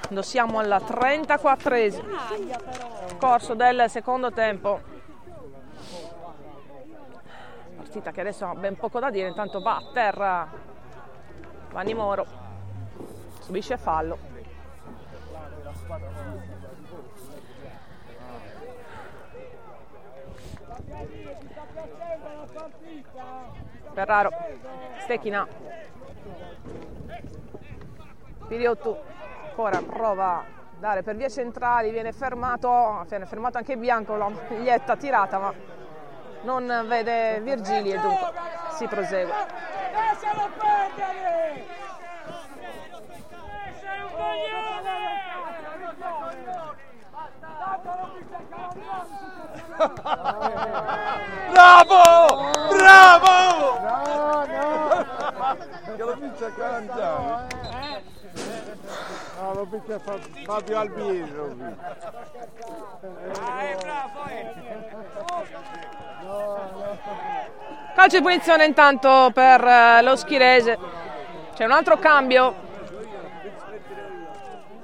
Quando 0.01 0.21
siamo 0.21 0.59
al 0.59 0.83
34esimo 0.85 3.17
corso 3.17 3.55
del 3.55 3.89
secondo 3.89 4.31
tempo. 4.31 4.93
Partita 7.75 8.11
che 8.11 8.21
adesso 8.21 8.45
ha 8.45 8.55
ben 8.55 8.75
poco 8.75 8.99
da 8.99 9.09
dire, 9.09 9.27
intanto 9.27 9.61
va 9.61 9.77
a 9.77 9.83
terra 9.93 10.47
Vanni 11.71 11.93
Moro, 11.93 12.25
subisce 13.39 13.77
fallo. 13.77 14.17
Ferraro, 23.93 24.29
Stechina, 24.99 25.47
Piriottu 28.47 28.95
ancora 29.47 29.81
prova 29.81 30.37
a 30.37 30.43
dare 30.77 31.01
per 31.01 31.15
vie 31.15 31.29
centrali, 31.29 31.89
viene 31.91 32.11
fermato, 32.11 33.05
viene 33.07 33.25
fermato 33.25 33.57
anche 33.57 33.77
Bianco, 33.77 34.15
la 34.15 34.29
maglietta 34.29 34.95
tirata 34.95 35.39
ma 35.39 35.53
non 36.43 36.85
vede 36.87 37.39
Virgili 37.41 37.91
e 37.91 37.99
dunque 37.99 38.31
si 38.75 38.87
prosegue. 38.87 39.33
Bravo! 51.49 52.51
Bravo! 52.69 53.79
No, 53.79 54.45
no! 54.45 55.57
Che 55.95 56.03
lo 56.03 56.13
vince 56.15 56.45
a 56.45 56.51
40 56.51 57.17
anni. 57.17 57.64
No, 59.45 59.53
lo 59.53 59.65
picchia 59.65 59.99
Fabio 59.99 60.79
Albino. 60.79 61.77
Calcio 67.93 68.17
di 68.17 68.23
punizione 68.23 68.65
intanto 68.65 69.29
per 69.31 69.63
eh, 69.63 70.01
lo 70.01 70.15
Schirese. 70.15 70.79
C'è 71.53 71.63
un 71.63 71.71
altro 71.71 71.99
cambio. 71.99 72.55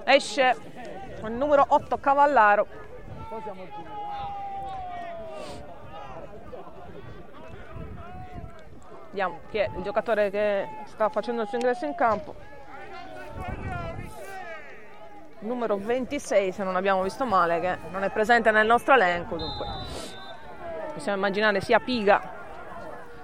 Esce 0.03 0.55
il 1.23 1.31
numero 1.31 1.65
8 1.67 1.97
Cavallaro. 1.97 2.67
Vediamo 9.09 9.39
chi 9.49 9.57
è 9.57 9.69
il 9.75 9.81
giocatore 9.81 10.29
che 10.29 10.67
sta 10.85 11.09
facendo 11.09 11.41
il 11.41 11.47
suo 11.47 11.57
ingresso 11.57 11.85
in 11.85 11.95
campo. 11.95 12.35
Numero 15.41 15.75
26, 15.75 16.51
se 16.51 16.63
non 16.63 16.75
abbiamo 16.75 17.01
visto 17.01 17.25
male, 17.25 17.59
che 17.59 17.77
non 17.89 18.03
è 18.03 18.11
presente 18.11 18.51
nel 18.51 18.67
nostro 18.67 18.93
elenco. 18.93 19.37
Dunque, 19.37 19.65
possiamo 20.93 21.17
immaginare 21.17 21.61
sia 21.61 21.79
Piga. 21.79 22.21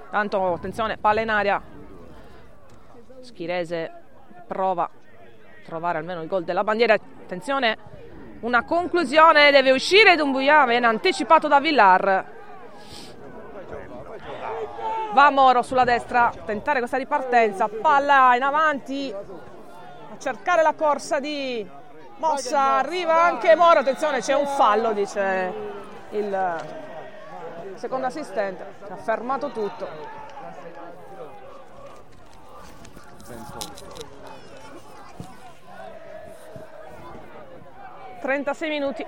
Tanto 0.09 0.53
attenzione, 0.53 0.97
palla 0.97 1.22
in 1.22 1.30
aria. 1.30 1.61
Schirese 3.20 3.91
prova 4.47 4.84
a 4.84 4.89
trovare 5.63 5.99
almeno 5.99 6.24
il 6.24 6.28
gol 6.28 6.43
della 6.43 6.63
bandiera. 6.63 6.95
Attenzione, 6.95 7.78
una 8.39 8.63
conclusione 8.63 9.51
deve 9.51 9.70
uscire 9.70 10.15
Dumbuya, 10.15 10.65
viene 10.65 10.88
anticipato 10.88 11.47
da 11.47 11.59
Villar. 11.59 12.36
Va 15.13 15.30
Moro 15.30 15.61
sulla 15.61 15.84
destra, 15.84 16.32
tentare 16.45 16.80
questa 16.80 16.97
ripartenza, 16.97 17.68
palla 17.68 18.36
in 18.36 18.41
avanti, 18.41 19.13
a 19.13 20.18
cercare 20.18 20.63
la 20.63 20.74
corsa 20.74 21.20
di 21.20 21.86
Mossa, 22.18 22.78
arriva 22.78 23.24
anche 23.24 23.55
Moro, 23.55 23.80
attenzione 23.80 24.22
c'è 24.22 24.34
un 24.34 24.47
fallo, 24.47 24.91
dice 24.93 25.53
il 26.09 26.65
secondo 27.76 28.07
assistente, 28.07 28.65
ha 28.89 28.95
fermato 28.95 29.51
tutto. 29.51 29.88
36 38.20 38.70
minuti, 38.70 39.05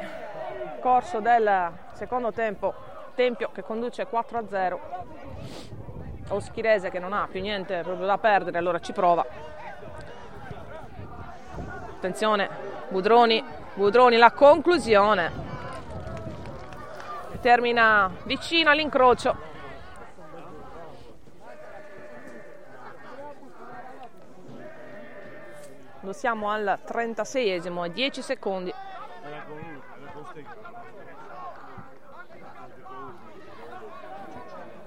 corso 0.80 1.20
del 1.20 1.72
secondo 1.93 2.32
tempo, 2.32 2.74
Tempio 3.16 3.49
che 3.51 3.64
conduce 3.64 4.05
4 4.05 4.38
a 4.38 4.43
0. 4.47 4.80
Oschirese 6.30 6.89
che 6.89 6.99
non 6.99 7.12
ha 7.12 7.28
più 7.30 7.41
niente 7.41 7.82
proprio 7.82 8.05
da 8.05 8.18
perdere, 8.18 8.57
allora 8.60 8.80
ci 8.80 8.93
prova. 8.93 9.26
Attenzione, 11.97 12.68
Budroni, 12.89 13.43
Budroni 13.75 14.17
la 14.17 14.31
conclusione. 14.31 15.31
Termina 17.39 18.11
vicino 18.23 18.71
all'incrocio. 18.71 19.47
Lo 26.01 26.13
siamo 26.13 26.49
al 26.49 26.79
36esimo, 26.85 27.83
a 27.83 27.87
10 27.87 28.21
secondi. 28.21 28.73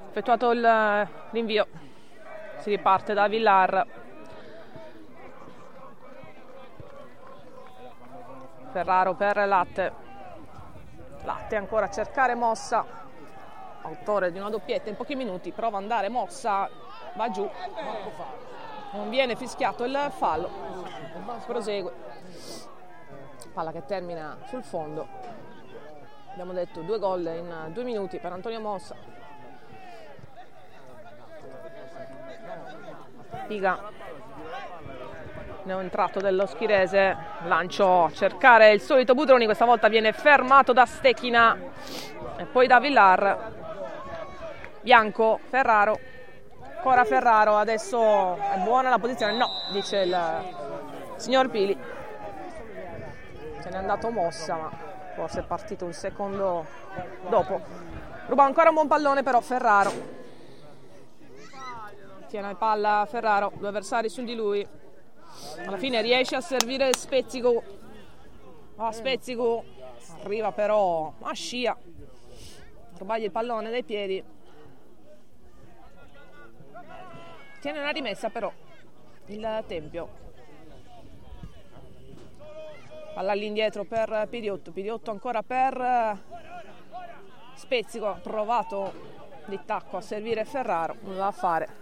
Effettuato 0.08 0.50
il 0.50 1.08
rinvio, 1.30 1.66
si 2.58 2.70
riparte 2.70 3.14
da 3.14 3.28
Villar. 3.28 4.01
Ferraro 8.72 9.14
per 9.14 9.36
Latte. 9.46 9.92
Latte 11.24 11.56
ancora 11.56 11.84
a 11.84 11.90
cercare 11.90 12.34
Mossa, 12.34 12.84
autore 13.82 14.32
di 14.32 14.38
una 14.38 14.50
doppietta 14.50 14.88
in 14.88 14.96
pochi 14.96 15.14
minuti, 15.14 15.52
prova 15.52 15.76
ad 15.76 15.82
andare 15.84 16.08
Mossa, 16.08 16.68
va 17.14 17.30
giù, 17.30 17.48
non 18.92 19.08
viene 19.10 19.36
fischiato 19.36 19.84
il 19.84 20.10
fallo, 20.16 20.50
prosegue. 21.46 21.92
Palla 23.52 23.70
che 23.70 23.84
termina 23.84 24.38
sul 24.46 24.64
fondo. 24.64 25.06
Abbiamo 26.30 26.52
detto 26.52 26.80
due 26.80 26.98
gol 26.98 27.26
in 27.26 27.70
due 27.72 27.84
minuti 27.84 28.18
per 28.18 28.32
Antonio 28.32 28.60
Mossa. 28.60 28.96
Piga 33.46 33.90
neoentrato 35.64 36.20
dello 36.20 36.46
Schirese, 36.46 37.16
lancio 37.44 38.04
a 38.04 38.12
cercare 38.12 38.72
il 38.72 38.80
solito 38.80 39.14
Budroni, 39.14 39.44
questa 39.44 39.64
volta 39.64 39.88
viene 39.88 40.12
fermato 40.12 40.72
da 40.72 40.86
Stechina 40.86 41.56
e 42.36 42.44
poi 42.46 42.66
da 42.66 42.80
Villar. 42.80 43.52
Bianco, 44.80 45.38
Ferraro, 45.48 45.98
ancora 46.76 47.04
Ferraro, 47.04 47.56
adesso 47.56 48.34
è 48.34 48.58
buona 48.64 48.90
la 48.90 48.98
posizione, 48.98 49.36
no, 49.36 49.48
dice 49.72 49.98
il 49.98 50.18
signor 51.16 51.48
Pili. 51.48 51.78
Se 53.60 53.68
n'è 53.68 53.76
andato 53.76 54.10
mossa, 54.10 54.56
ma 54.56 54.70
forse 55.14 55.40
è 55.40 55.44
partito 55.44 55.84
un 55.84 55.92
secondo 55.92 56.66
dopo. 57.28 57.60
Ruba 58.26 58.44
ancora 58.44 58.70
un 58.70 58.74
buon 58.74 58.88
pallone 58.88 59.22
però 59.22 59.40
Ferraro. 59.40 59.92
Tiene 62.26 62.54
palla 62.56 63.06
Ferraro, 63.08 63.52
due 63.56 63.68
avversari 63.68 64.08
su 64.08 64.24
di 64.24 64.34
lui. 64.34 64.66
Alla 65.64 65.78
fine 65.78 66.02
riesce 66.02 66.36
a 66.36 66.40
servire 66.40 66.92
Spezzico. 66.94 67.62
Ah, 68.76 68.92
Spezzico 68.92 69.64
arriva 70.22 70.52
però 70.52 71.12
a 71.20 71.32
scia. 71.32 71.76
Rubaglia 72.98 73.26
il 73.26 73.30
pallone 73.30 73.70
dai 73.70 73.82
piedi. 73.82 74.22
Tiene 77.60 77.78
una 77.78 77.90
rimessa 77.90 78.28
però 78.28 78.52
il 79.26 79.64
Tempio. 79.66 80.20
Palla 83.14 83.32
all'indietro 83.32 83.84
per 83.84 84.26
Pidiotto. 84.28 84.72
Pidiotto 84.72 85.10
ancora 85.10 85.42
per 85.42 86.18
Spezzico. 87.54 88.08
Ha 88.08 88.20
provato 88.22 88.92
di 89.46 89.58
tacco 89.64 89.96
a 89.96 90.00
servire 90.00 90.44
Ferraro. 90.44 90.96
Non 91.02 91.16
va 91.16 91.26
a 91.26 91.32
fare. 91.32 91.81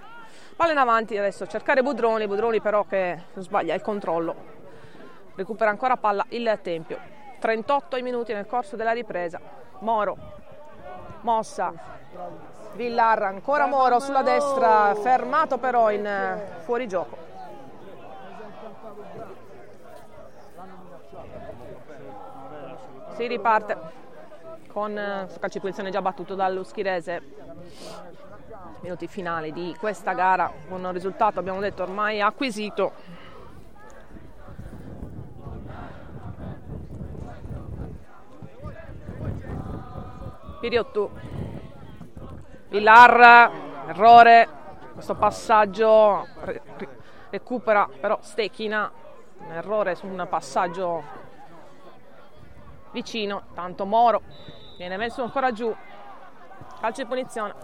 Palla 0.61 0.72
in 0.72 0.78
avanti 0.78 1.16
adesso, 1.16 1.46
cercare 1.46 1.82
Budroni, 1.82 2.26
Budroni 2.26 2.61
però 2.61 2.84
che 2.84 3.18
sbaglia 3.36 3.72
il 3.72 3.80
controllo. 3.80 4.34
Recupera 5.34 5.70
ancora 5.70 5.96
palla 5.96 6.26
il 6.28 6.58
Tempio. 6.61 6.98
38 7.38 8.02
minuti 8.02 8.34
nel 8.34 8.44
corso 8.44 8.76
della 8.76 8.92
ripresa. 8.92 9.40
Moro, 9.78 10.18
Mossa, 11.22 11.72
Villar, 12.74 13.22
ancora 13.22 13.64
Moro 13.64 14.00
sulla 14.00 14.20
destra, 14.20 14.94
fermato 14.96 15.56
però 15.56 15.90
in 15.90 16.06
fuorigioco. 16.58 17.16
Si 23.12 23.26
riparte 23.26 23.78
con 24.68 24.92
calcio 24.92 25.48
di 25.54 25.61
punizione 25.61 25.88
già 25.88 26.02
battuto 26.02 26.34
dallo 26.34 26.64
Schirese 26.64 27.22
minuti 28.81 29.07
finali 29.07 29.53
di 29.53 29.74
questa 29.78 30.12
gara. 30.12 30.53
Con 30.68 30.85
un 30.85 30.93
risultato 30.93 31.39
abbiamo 31.39 31.61
detto 31.61 31.83
ormai 31.83 32.20
acquisito. 32.20 32.93
Piriottu. 40.61 41.11
Villar 42.68 43.51
errore. 43.89 44.49
Questo 44.93 45.14
passaggio 45.14 46.26
recupera 47.31 47.89
però 48.01 48.18
Stechina. 48.20 48.91
Un 49.39 49.53
errore 49.53 49.95
su 49.95 50.07
un 50.07 50.26
passaggio 50.28 51.03
vicino. 52.91 53.45
Tanto 53.55 53.87
Moro 53.87 54.22
viene 54.76 54.97
messo 54.97 55.22
ancora 55.22 55.53
giù. 55.53 55.74
Calcio 56.81 57.03
di 57.03 57.09
punizione 57.09 57.55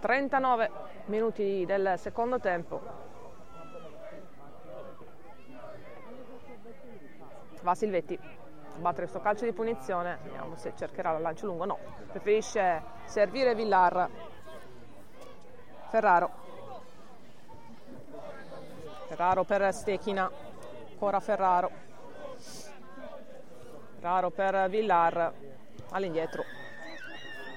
39 0.00 0.70
minuti 1.06 1.64
del 1.66 1.94
secondo 1.96 2.38
tempo. 2.38 2.80
Va 7.62 7.74
Silvetti 7.74 8.18
a 8.78 8.80
battere 8.80 9.08
questo 9.08 9.20
calcio 9.20 9.44
di 9.44 9.52
punizione, 9.52 10.18
vediamo 10.22 10.56
se 10.56 10.72
cercherà 10.76 11.16
il 11.16 11.22
lancio 11.22 11.46
lungo, 11.46 11.64
no, 11.64 11.78
preferisce 12.10 12.82
servire 13.04 13.54
Villar. 13.54 14.08
Ferraro. 15.88 16.30
Ferraro 19.08 19.42
per 19.42 19.72
Stechina, 19.72 20.30
ancora 20.90 21.18
Ferraro. 21.18 21.70
Ferraro 23.96 24.30
per 24.30 24.68
Villar, 24.68 25.32
all'indietro 25.90 26.44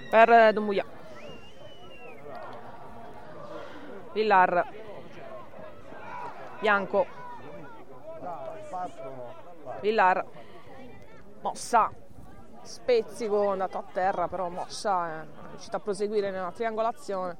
per 0.09 0.51
Dumbuya. 0.53 1.00
Villar 4.13 4.67
Bianco. 6.59 7.05
Villar 9.81 10.25
mossa. 11.41 11.91
Spezzico 12.61 13.43
è 13.45 13.47
andato 13.47 13.79
a 13.79 13.83
terra 13.91 14.27
però 14.27 14.47
mossa 14.49 15.23
è 15.23 15.25
riuscito 15.49 15.77
a 15.77 15.79
proseguire 15.79 16.29
nella 16.29 16.51
triangolazione. 16.51 17.37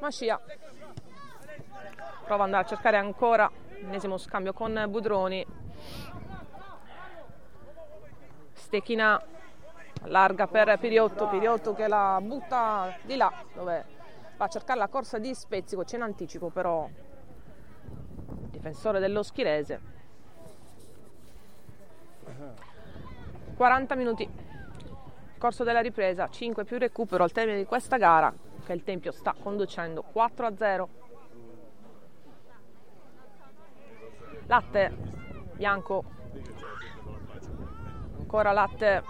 Mascia. 0.00 0.40
Prova 2.24 2.34
ad 2.34 2.40
andare 2.40 2.64
a 2.64 2.66
cercare 2.66 2.96
ancora 2.96 3.48
l'ennesimo 3.68 4.16
scambio 4.16 4.52
con 4.52 4.86
Budroni. 4.88 5.46
Stechina 8.52 9.22
larga 10.04 10.46
per 10.46 10.78
Piriotto 10.78 11.28
Piriotto 11.28 11.74
che 11.74 11.88
la 11.88 12.20
butta 12.22 12.96
di 13.02 13.16
là 13.16 13.32
dove 13.54 13.84
va 14.36 14.44
a 14.44 14.48
cercare 14.48 14.78
la 14.78 14.88
corsa 14.88 15.18
di 15.18 15.34
Spezzico 15.34 15.84
c'è 15.84 15.96
in 15.96 16.02
anticipo 16.02 16.48
però 16.48 16.88
il 16.88 18.48
difensore 18.50 18.98
dello 18.98 19.22
Schirese 19.22 19.80
40 23.54 23.94
minuti 23.94 24.28
corso 25.38 25.64
della 25.64 25.80
ripresa 25.80 26.28
5 26.28 26.64
più 26.64 26.78
recupero 26.78 27.24
al 27.24 27.32
termine 27.32 27.58
di 27.58 27.64
questa 27.64 27.96
gara 27.96 28.32
che 28.64 28.72
il 28.72 28.82
Tempio 28.82 29.12
sta 29.12 29.34
conducendo 29.40 30.02
4 30.02 30.46
a 30.46 30.56
0 30.56 30.88
latte 34.46 34.92
bianco 35.54 36.04
ancora 38.18 38.52
latte 38.52 39.02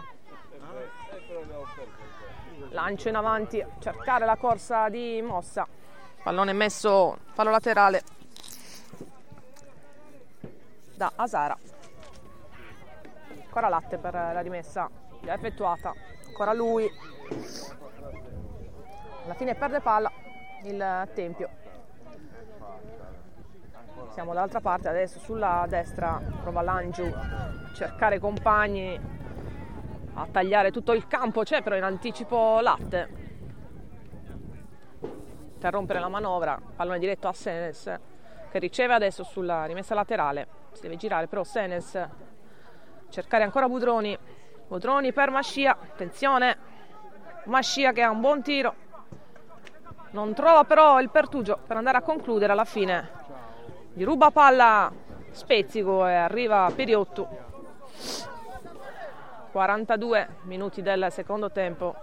lancio 2.73 3.09
in 3.09 3.17
avanti 3.17 3.65
cercare 3.79 4.25
la 4.25 4.37
corsa 4.37 4.89
di 4.89 5.23
mossa. 5.23 5.67
Pallone 6.23 6.53
messo 6.53 7.19
fallo 7.33 7.51
laterale. 7.51 8.03
Da 10.95 11.13
Asara. 11.17 11.57
Ancora 13.45 13.69
latte 13.69 13.99
per 13.99 14.15
la 14.15 14.41
rimessa 14.41 14.89
già 15.23 15.35
effettuata. 15.35 15.93
Ancora 16.27 16.53
lui. 16.53 16.91
Alla 19.25 19.35
fine 19.35 19.55
perde 19.55 19.81
palla 19.81 20.11
il 20.65 21.09
Tempio. 21.15 21.61
Siamo 24.11 24.33
dall'altra 24.33 24.61
parte 24.61 24.89
adesso 24.89 25.19
sulla 25.21 25.65
destra 25.69 26.21
prova 26.43 26.61
Langiu 26.61 27.11
cercare 27.75 28.19
compagni 28.19 29.22
a 30.15 30.27
tagliare 30.31 30.71
tutto 30.71 30.93
il 30.93 31.07
campo 31.07 31.43
c'è 31.43 31.63
però 31.63 31.77
in 31.77 31.83
anticipo 31.83 32.61
Latte. 32.61 33.31
Interrompere 35.55 36.01
la 36.01 36.09
manovra 36.09 36.61
pallone 36.75 36.99
diretto 36.99 37.29
a 37.29 37.33
Senes 37.33 38.01
che 38.51 38.59
riceve 38.59 38.95
adesso 38.95 39.23
sulla 39.23 39.65
rimessa 39.65 39.95
laterale. 39.95 40.47
Si 40.73 40.83
deve 40.83 40.97
girare 40.97 41.29
però 41.29 41.45
Senes 41.45 42.09
cercare 43.09 43.45
ancora 43.45 43.69
Budroni. 43.69 44.19
Budroni 44.69 45.13
per 45.13 45.31
Mascia 45.31 45.71
attenzione. 45.71 46.71
Mascia 47.45 47.93
che 47.93 48.03
ha 48.03 48.11
un 48.11 48.21
buon 48.21 48.43
tiro. 48.43 48.75
Non 50.11 50.35
trova 50.35 50.65
però 50.65 51.01
il 51.01 51.09
pertugio 51.09 51.59
per 51.67 51.77
andare 51.77 51.97
a 51.97 52.03
concludere 52.03 52.53
alla 52.53 52.67
fine. 52.67 53.21
Gli 53.95 54.05
ruba 54.05 54.31
palla 54.31 54.93
Spezzico 55.31 56.07
e 56.07 56.13
arriva 56.13 56.71
Periotto 56.75 58.32
42 59.53 60.29
minuti 60.45 60.81
del 60.81 61.09
secondo 61.11 61.51
tempo. 61.51 61.95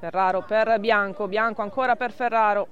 Ferraro 0.00 0.42
per 0.42 0.80
Bianco 0.80 1.28
Bianco 1.28 1.62
ancora 1.62 1.94
per 1.94 2.10
Ferraro. 2.10 2.68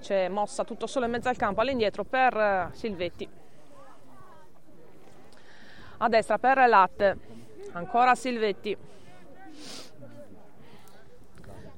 C'è 0.00 0.28
mossa 0.28 0.64
tutto 0.64 0.86
solo 0.86 1.06
in 1.06 1.12
mezzo 1.12 1.30
al 1.30 1.36
campo 1.36 1.62
all'indietro 1.62 2.04
per 2.04 2.68
Silvetti. 2.72 3.28
A 5.96 6.08
destra 6.08 6.38
per 6.38 6.68
Latte 6.68 7.16
ancora 7.72 8.14
Silvetti. 8.14 8.76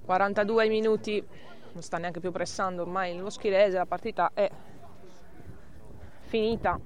42 0.04 0.68
minuti 0.68 1.24
non 1.72 1.82
sta 1.82 1.98
neanche 1.98 2.20
più 2.20 2.32
pressando 2.32 2.82
ormai 2.82 3.16
lo 3.16 3.30
Schirese 3.30 3.78
la 3.78 3.86
partita 3.86 4.30
è 4.34 4.50
finita 6.26 6.78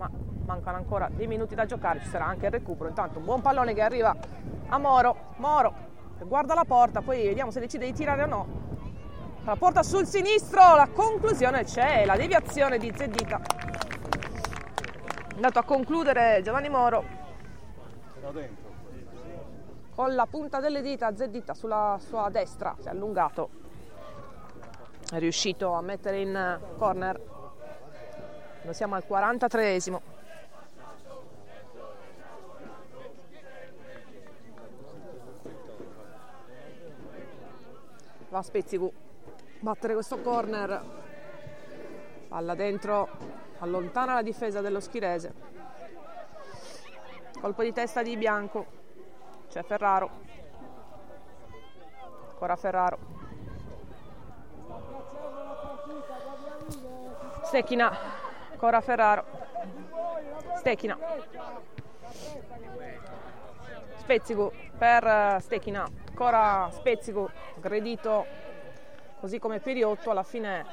ma 0.00 0.10
mancano 0.46 0.78
ancora 0.78 1.10
dei 1.12 1.26
minuti 1.26 1.54
da 1.54 1.66
giocare 1.66 2.00
ci 2.00 2.08
sarà 2.08 2.24
anche 2.24 2.46
il 2.46 2.52
recupero. 2.52 2.88
Intanto 2.88 3.18
un 3.18 3.26
buon 3.26 3.42
pallone 3.42 3.74
che 3.74 3.82
arriva 3.82 4.16
a 4.68 4.78
Moro. 4.78 5.34
Moro 5.36 5.74
che 6.16 6.24
guarda 6.24 6.54
la 6.54 6.64
porta 6.64 7.02
poi 7.02 7.22
vediamo 7.26 7.50
se 7.50 7.60
decide 7.60 7.84
di 7.84 7.92
tirare 7.92 8.22
o 8.22 8.26
no. 8.26 8.46
La 9.44 9.56
porta 9.56 9.82
sul 9.82 10.06
sinistro 10.06 10.74
la 10.74 10.88
conclusione 10.92 11.64
c'è 11.64 12.04
la 12.06 12.16
deviazione 12.16 12.78
di 12.78 12.92
Zeddita 12.94 13.40
andato 15.34 15.58
a 15.58 15.64
concludere 15.64 16.40
Giovanni 16.42 16.68
Moro. 16.68 17.04
Con 19.94 20.14
la 20.14 20.26
punta 20.26 20.60
delle 20.60 20.80
dita 20.80 21.14
Zeddita 21.14 21.52
sulla 21.52 21.98
sua 22.00 22.28
destra 22.30 22.74
si 22.78 22.88
è 22.88 22.90
allungato. 22.90 23.50
È 25.10 25.18
riuscito 25.18 25.72
a 25.72 25.82
mettere 25.82 26.20
in 26.20 26.60
corner 26.76 27.39
noi 28.62 28.74
siamo 28.74 28.94
al 28.94 29.04
43esimo 29.08 30.00
va 38.28 38.42
Spezzicu 38.42 38.92
battere 39.60 39.94
questo 39.94 40.20
corner. 40.20 40.98
Palla 42.28 42.54
dentro 42.54 43.08
allontana 43.58 44.14
la 44.14 44.22
difesa 44.22 44.60
dello 44.60 44.80
Schirese 44.80 45.50
colpo 47.40 47.62
di 47.62 47.72
testa 47.72 48.02
di 48.02 48.16
Bianco. 48.16 48.66
C'è 49.48 49.62
Ferraro. 49.62 50.10
Ancora 52.30 52.56
Ferraro. 52.56 52.98
Stecchina 57.44 58.19
ancora 58.60 58.82
Ferraro. 58.82 59.24
Stecchina. 60.56 60.98
Spezzico 63.96 64.52
per 64.76 65.36
Stecchina. 65.40 65.88
Ancora 66.08 66.68
Spezzico 66.70 67.30
aggredito 67.56 68.26
così 69.18 69.38
come 69.38 69.60
Piriotto 69.60 70.10
alla 70.10 70.22
fine 70.22 70.66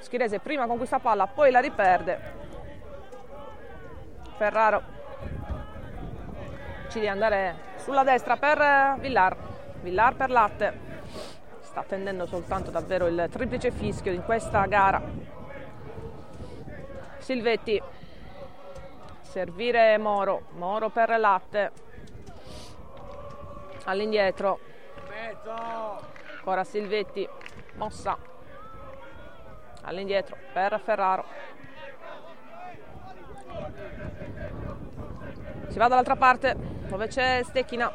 Schirese 0.00 0.40
prima 0.40 0.66
con 0.66 0.78
questa 0.78 0.98
palla 0.98 1.28
poi 1.28 1.52
la 1.52 1.60
riperde. 1.60 2.20
Ferraro. 4.36 4.82
Decide 6.82 7.00
di 7.04 7.08
andare 7.08 7.54
sulla 7.76 8.02
destra 8.02 8.36
per 8.36 8.96
Villar, 8.98 9.36
Villar 9.82 10.16
per 10.16 10.30
Latte, 10.30 10.80
sta 11.60 11.80
attendendo 11.80 12.26
soltanto 12.26 12.72
davvero 12.72 13.06
il 13.06 13.28
triplice 13.30 13.70
fischio 13.70 14.10
in 14.10 14.24
questa 14.24 14.64
gara. 14.66 15.37
Silvetti, 17.28 17.78
servire 19.20 19.98
Moro, 19.98 20.44
Moro 20.52 20.88
per 20.88 21.10
Latte, 21.18 21.70
all'indietro, 23.84 24.58
ancora 26.36 26.64
Silvetti, 26.64 27.28
mossa, 27.74 28.16
all'indietro. 29.82 30.38
Per 30.54 30.80
Ferraro. 30.82 31.24
Si 35.66 35.76
va 35.76 35.86
dall'altra 35.86 36.16
parte, 36.16 36.56
dove 36.88 37.08
c'è 37.08 37.42
Stecchina. 37.44 37.92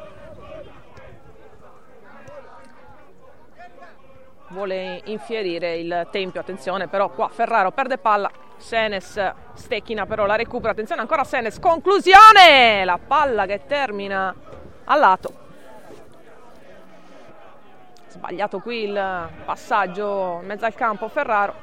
Vuole 4.49 5.01
infierire 5.05 5.77
il 5.77 6.07
tempio 6.11 6.39
attenzione 6.39 6.87
però 6.87 7.09
qua 7.09 7.27
Ferraro 7.27 7.71
perde 7.71 7.97
palla 7.97 8.42
Senes 8.63 9.19
Stecchina 9.55 10.05
però 10.05 10.25
la 10.25 10.37
recupera 10.37 10.71
attenzione 10.71 11.01
ancora 11.01 11.25
Senes 11.25 11.59
conclusione! 11.59 12.85
La 12.85 12.97
palla 12.97 13.45
che 13.45 13.65
termina 13.67 14.33
a 14.85 14.95
lato. 14.95 15.41
Sbagliato 18.07 18.59
qui 18.59 18.85
il 18.85 19.29
passaggio 19.43 20.39
in 20.41 20.47
mezzo 20.47 20.63
al 20.63 20.73
campo 20.75 21.09
Ferraro. 21.09 21.53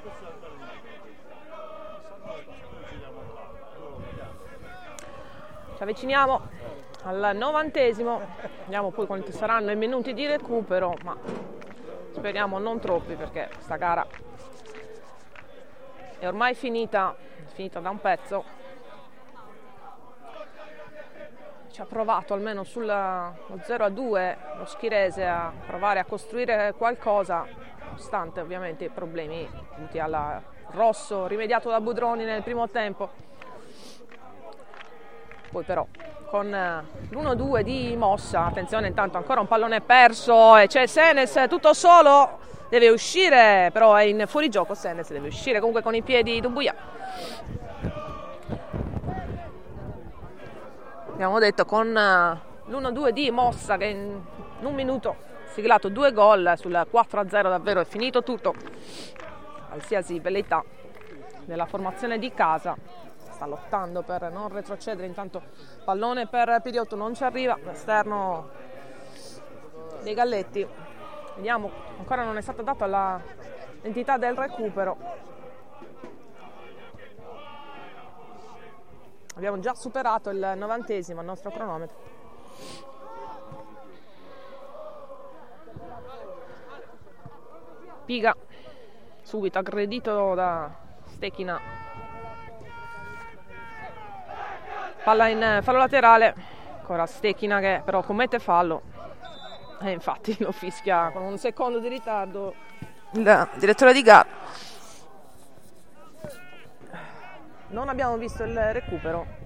Ci 5.76 5.82
avviciniamo 5.82 6.48
al 7.04 7.30
novantesimo. 7.34 8.20
Vediamo 8.64 8.90
poi 8.90 9.06
quanti 9.06 9.32
saranno 9.32 9.70
i 9.70 9.76
minuti 9.76 10.12
di 10.12 10.26
recupero 10.26 10.94
ma 11.02 11.16
speriamo 12.12 12.58
non 12.58 12.78
troppi 12.78 13.14
perché 13.14 13.48
questa 13.54 13.76
gara 13.76 14.06
è 16.20 16.26
ormai 16.26 16.54
finita 16.54 17.16
finita 17.54 17.80
da 17.80 17.90
un 17.90 18.00
pezzo 18.00 18.44
ci 21.72 21.80
ha 21.80 21.84
provato 21.84 22.34
almeno 22.34 22.62
sullo 22.62 23.34
0 23.62 23.84
a 23.84 23.88
2 23.88 24.38
lo 24.58 24.64
Schirese 24.66 25.24
a 25.24 25.52
provare 25.66 26.00
a 26.00 26.04
costruire 26.04 26.74
qualcosa, 26.76 27.46
nonostante 27.84 28.40
ovviamente 28.40 28.84
i 28.84 28.88
problemi 28.90 29.48
dovuti 29.76 29.98
al 29.98 30.42
rosso 30.72 31.26
rimediato 31.26 31.70
da 31.70 31.80
Budroni 31.80 32.24
nel 32.24 32.42
primo 32.42 32.68
tempo. 32.68 33.08
Poi 35.50 35.64
però 35.64 35.86
con 36.26 36.50
l'1-2 36.50 37.60
di 37.62 37.96
Mossa, 37.96 38.44
attenzione 38.44 38.88
intanto 38.88 39.16
ancora 39.16 39.40
un 39.40 39.48
pallone 39.48 39.80
perso 39.80 40.56
e 40.56 40.66
c'è 40.66 40.86
Senes 40.86 41.46
tutto 41.48 41.72
solo, 41.72 42.38
deve 42.70 42.88
uscire, 42.88 43.68
però 43.72 43.94
è 43.94 44.04
in 44.04 44.24
fuorigioco 44.26 44.74
Senes, 44.74 45.10
deve 45.10 45.28
uscire 45.28 45.58
comunque 45.58 45.82
con 45.82 45.94
i 45.94 46.02
piedi 46.02 46.40
Dubuia. 46.40 46.74
Abbiamo 51.12 51.38
detto 51.38 51.66
con 51.66 51.92
l'1-2 51.92 53.10
di 53.10 53.30
Mossa 53.30 53.76
che 53.76 53.84
in 53.86 54.20
un 54.60 54.74
minuto 54.74 55.10
ha 55.10 55.52
siglato 55.52 55.88
due 55.88 56.12
gol 56.12 56.54
sul 56.56 56.86
4-0 56.90 57.28
davvero 57.42 57.80
è 57.80 57.84
finito 57.84 58.22
tutto, 58.22 58.54
qualsiasi 59.68 60.18
velleità 60.20 60.64
della 61.44 61.66
formazione 61.66 62.18
di 62.18 62.32
casa 62.32 62.76
sta 63.32 63.46
lottando 63.46 64.02
per 64.02 64.30
non 64.30 64.48
retrocedere. 64.48 65.06
Intanto 65.06 65.42
pallone 65.84 66.26
per 66.28 66.60
Piriotto 66.62 66.94
non 66.94 67.14
ci 67.14 67.24
arriva 67.24 67.58
l'esterno 67.64 68.48
dei 70.02 70.14
Galletti 70.14 70.66
vediamo 71.40 71.70
ancora 71.96 72.22
non 72.22 72.36
è 72.36 72.42
stata 72.42 72.60
data 72.60 73.22
l'entità 73.80 74.18
del 74.18 74.36
recupero. 74.36 74.96
Abbiamo 79.36 79.58
già 79.58 79.74
superato 79.74 80.28
il 80.28 80.52
novantesimo 80.56 81.20
il 81.20 81.26
nostro 81.26 81.50
cronometro. 81.50 81.96
Piga 88.04 88.36
subito 89.22 89.58
aggredito 89.58 90.34
da 90.34 90.70
Stechina. 91.06 91.58
Palla 95.02 95.28
in 95.28 95.60
fallo 95.62 95.78
laterale. 95.78 96.34
Ancora 96.80 97.06
Stechina 97.06 97.60
che 97.60 97.80
però 97.82 98.02
commette 98.02 98.38
fallo 98.38 98.99
e 99.80 99.90
infatti 99.90 100.36
lo 100.42 100.52
fischia 100.52 101.10
con 101.12 101.22
un 101.22 101.38
secondo 101.38 101.78
di 101.78 101.88
ritardo. 101.88 102.54
Il 103.12 103.48
direttore 103.56 103.92
di 103.92 104.02
gara 104.02 104.28
non 107.68 107.88
abbiamo 107.88 108.16
visto 108.16 108.44
il 108.44 108.72
recupero. 108.72 109.38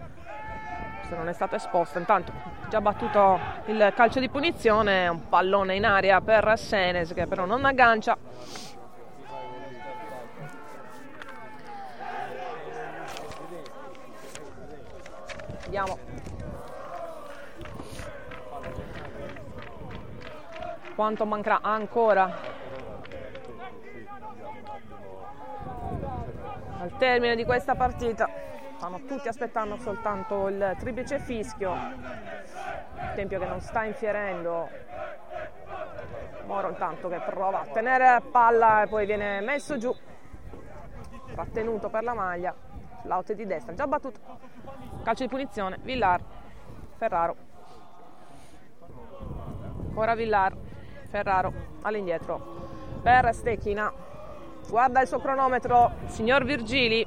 Se 1.09 1.15
non 1.15 1.29
è 1.29 1.33
stato 1.33 1.55
esposto 1.57 1.99
intanto 1.99 2.33
già 2.69 2.81
battuto 2.81 3.39
il 3.67 3.93
calcio 3.95 4.21
di 4.21 4.29
punizione 4.29 5.07
un 5.07 5.29
pallone 5.29 5.77
in 5.77 5.85
aria 5.85 6.21
per 6.21 6.59
Senes 6.59 7.13
che 7.13 7.27
però 7.27 7.45
non 7.45 7.65
aggancia. 7.65 8.17
Vediamo 15.65 15.99
quanto 20.95 21.27
mancherà 21.27 21.61
ancora. 21.63 22.63
Al 26.79 26.97
termine 26.99 27.35
di 27.35 27.45
questa 27.45 27.75
partita 27.75 28.29
stanno 28.77 29.01
tutti 29.05 29.29
aspettando 29.29 29.77
soltanto 29.79 30.49
il 30.49 30.75
triplice 30.79 31.19
fischio. 31.19 31.73
Il 31.73 33.13
tempio 33.15 33.39
che 33.39 33.47
non 33.47 33.61
sta 33.61 33.85
infierendo. 33.85 34.69
Moro 36.47 36.69
intanto 36.69 37.09
che 37.09 37.21
prova 37.21 37.63
a 37.63 37.67
tenere 37.67 38.21
palla 38.31 38.83
e 38.83 38.87
poi 38.89 39.07
viene 39.07 39.41
messo 39.41 39.79
giù. 39.79 39.95
Trattenuto 41.33 41.89
per 41.89 42.03
la 42.03 42.15
maglia. 42.15 42.55
Laute 43.05 43.35
di 43.35 43.47
destra 43.47 43.75
già 43.75 43.87
battuto. 43.87 44.21
Calcio 45.03 45.25
di 45.25 45.29
punizione 45.29 45.79
Villar 45.83 46.23
Ferraro. 46.97 47.37
Ora 49.95 50.15
Villar 50.15 50.55
Ferraro 51.15 51.53
all'indietro 51.83 52.99
per 53.01 53.33
Stecchina 53.33 53.93
guarda 54.69 55.01
il 55.01 55.07
suo 55.07 55.21
cronometro 55.21 55.93
signor 56.07 56.43
Virgili. 56.45 57.07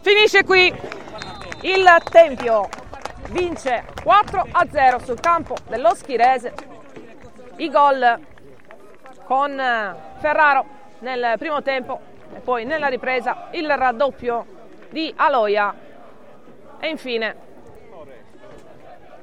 Finisce 0.00 0.44
qui 0.44 0.72
il 1.62 1.84
Tempio. 2.08 2.68
Vince 3.30 3.84
4 4.00 4.46
a 4.48 4.66
0 4.70 5.00
sul 5.00 5.18
campo 5.18 5.56
dello 5.66 5.92
Schirese 5.92 6.54
i 7.56 7.68
gol 7.68 8.20
con 9.24 9.60
Ferraro 10.18 10.64
nel 11.00 11.34
primo 11.36 11.62
tempo 11.62 12.00
e 12.32 12.38
poi 12.38 12.64
nella 12.64 12.86
ripresa 12.86 13.48
il 13.50 13.68
raddoppio 13.68 14.46
di 14.90 15.12
Aloia. 15.16 15.74
E 16.78 16.88
infine 16.88 17.47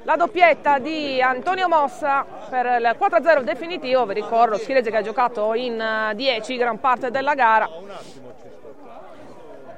la 0.06 0.16
doppietta 0.16 0.78
di 0.78 1.20
Antonio 1.20 1.68
Mossa 1.68 2.24
per 2.47 2.66
il 2.66 2.95
4-0 2.97 3.41
definitivo, 3.41 4.06
vi 4.06 4.14
ricordo 4.14 4.56
Schirese 4.56 4.91
che 4.91 4.97
ha 4.97 5.01
giocato 5.01 5.56
in 5.56 6.12
10 6.14 6.53
eh, 6.53 6.58
gran 6.58 6.80
parte 6.80 7.10
della 7.10 7.34
gara. 7.34 7.68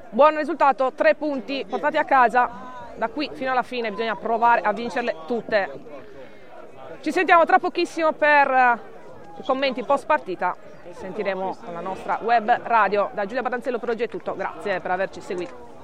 Buon 0.10 0.36
risultato, 0.36 0.92
tre 0.94 1.16
punti 1.16 1.66
portati 1.68 1.96
a 1.96 2.04
casa, 2.04 2.50
da 2.96 3.08
qui 3.08 3.30
fino 3.34 3.52
alla 3.52 3.64
fine 3.64 3.90
bisogna 3.90 4.16
provare 4.16 4.62
a 4.62 4.74
vincerle 4.74 5.16
tutte. 5.28 5.70
Ci 7.00 7.12
sentiamo 7.14 7.46
tra 7.46 7.58
pochissimo 7.58 8.12
per 8.12 8.52
eh, 8.52 8.80
i 9.40 9.44
commenti 9.46 9.82
post 9.86 10.06
partita, 10.06 10.58
sentiremo 10.92 11.58
la 11.72 11.80
nostra 11.80 12.20
web 12.22 12.64
radio. 12.64 13.10
Da 13.14 13.26
Giulia 13.26 13.44
Patanzello 13.44 13.80
per 13.80 13.90
oggi 13.90 14.04
è 14.04 14.10
tutto, 14.10 14.36
grazie 14.36 14.82
per 14.82 14.92
averci 14.92 15.22
seguito. 15.22 15.77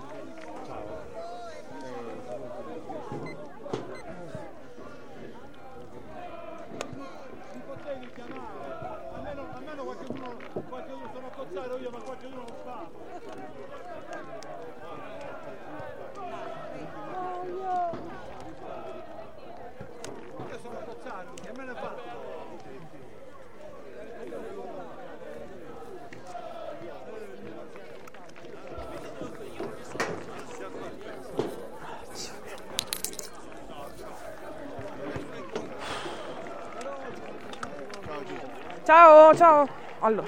Ciao, 38.86 39.34
ciao. 39.34 39.68
Allora. 40.02 40.28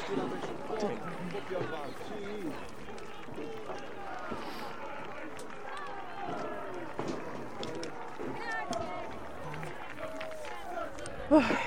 Oh. 11.30 11.65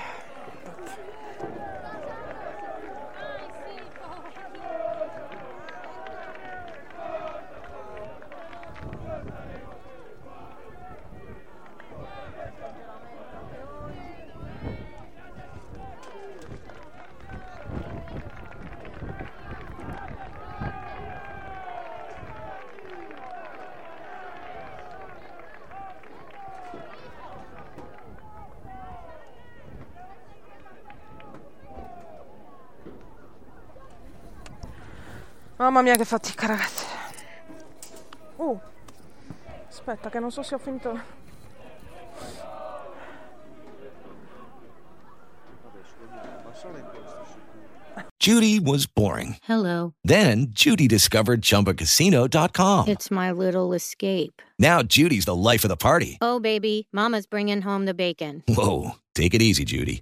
Mamma 35.79 35.91
mia 35.91 35.97
che 35.97 36.03
fatica 36.03 36.45
ragazzi. 36.45 36.83
Uh, 38.35 38.59
aspetta 39.69 40.09
che 40.09 40.19
non 40.19 40.29
so 40.29 40.43
se 40.43 40.55
ho 40.55 40.57
finito. 40.57 40.89
Adesso, 45.69 45.95
passare 46.43 46.79
in 46.79 46.85
questo. 46.89 47.17
Judy 48.19 48.59
was 48.59 48.87
boring. 48.87 49.37
Hello. 49.47 49.93
Then 50.03 50.47
Judy 50.49 50.85
discovered 50.85 51.41
ChumbaCasino.com. 51.41 52.89
It's 52.89 53.09
my 53.09 53.31
little 53.31 53.71
escape. 53.71 54.41
Now 54.59 54.83
Judy's 54.83 55.23
the 55.23 55.35
life 55.35 55.63
of 55.63 55.69
the 55.69 55.77
party. 55.77 56.17
Oh, 56.19 56.41
baby, 56.41 56.89
Mama's 56.91 57.25
bringing 57.25 57.61
home 57.61 57.85
the 57.85 57.93
bacon. 57.93 58.43
Whoa, 58.49 58.97
take 59.15 59.33
it 59.33 59.41
easy, 59.41 59.63
Judy. 59.63 60.01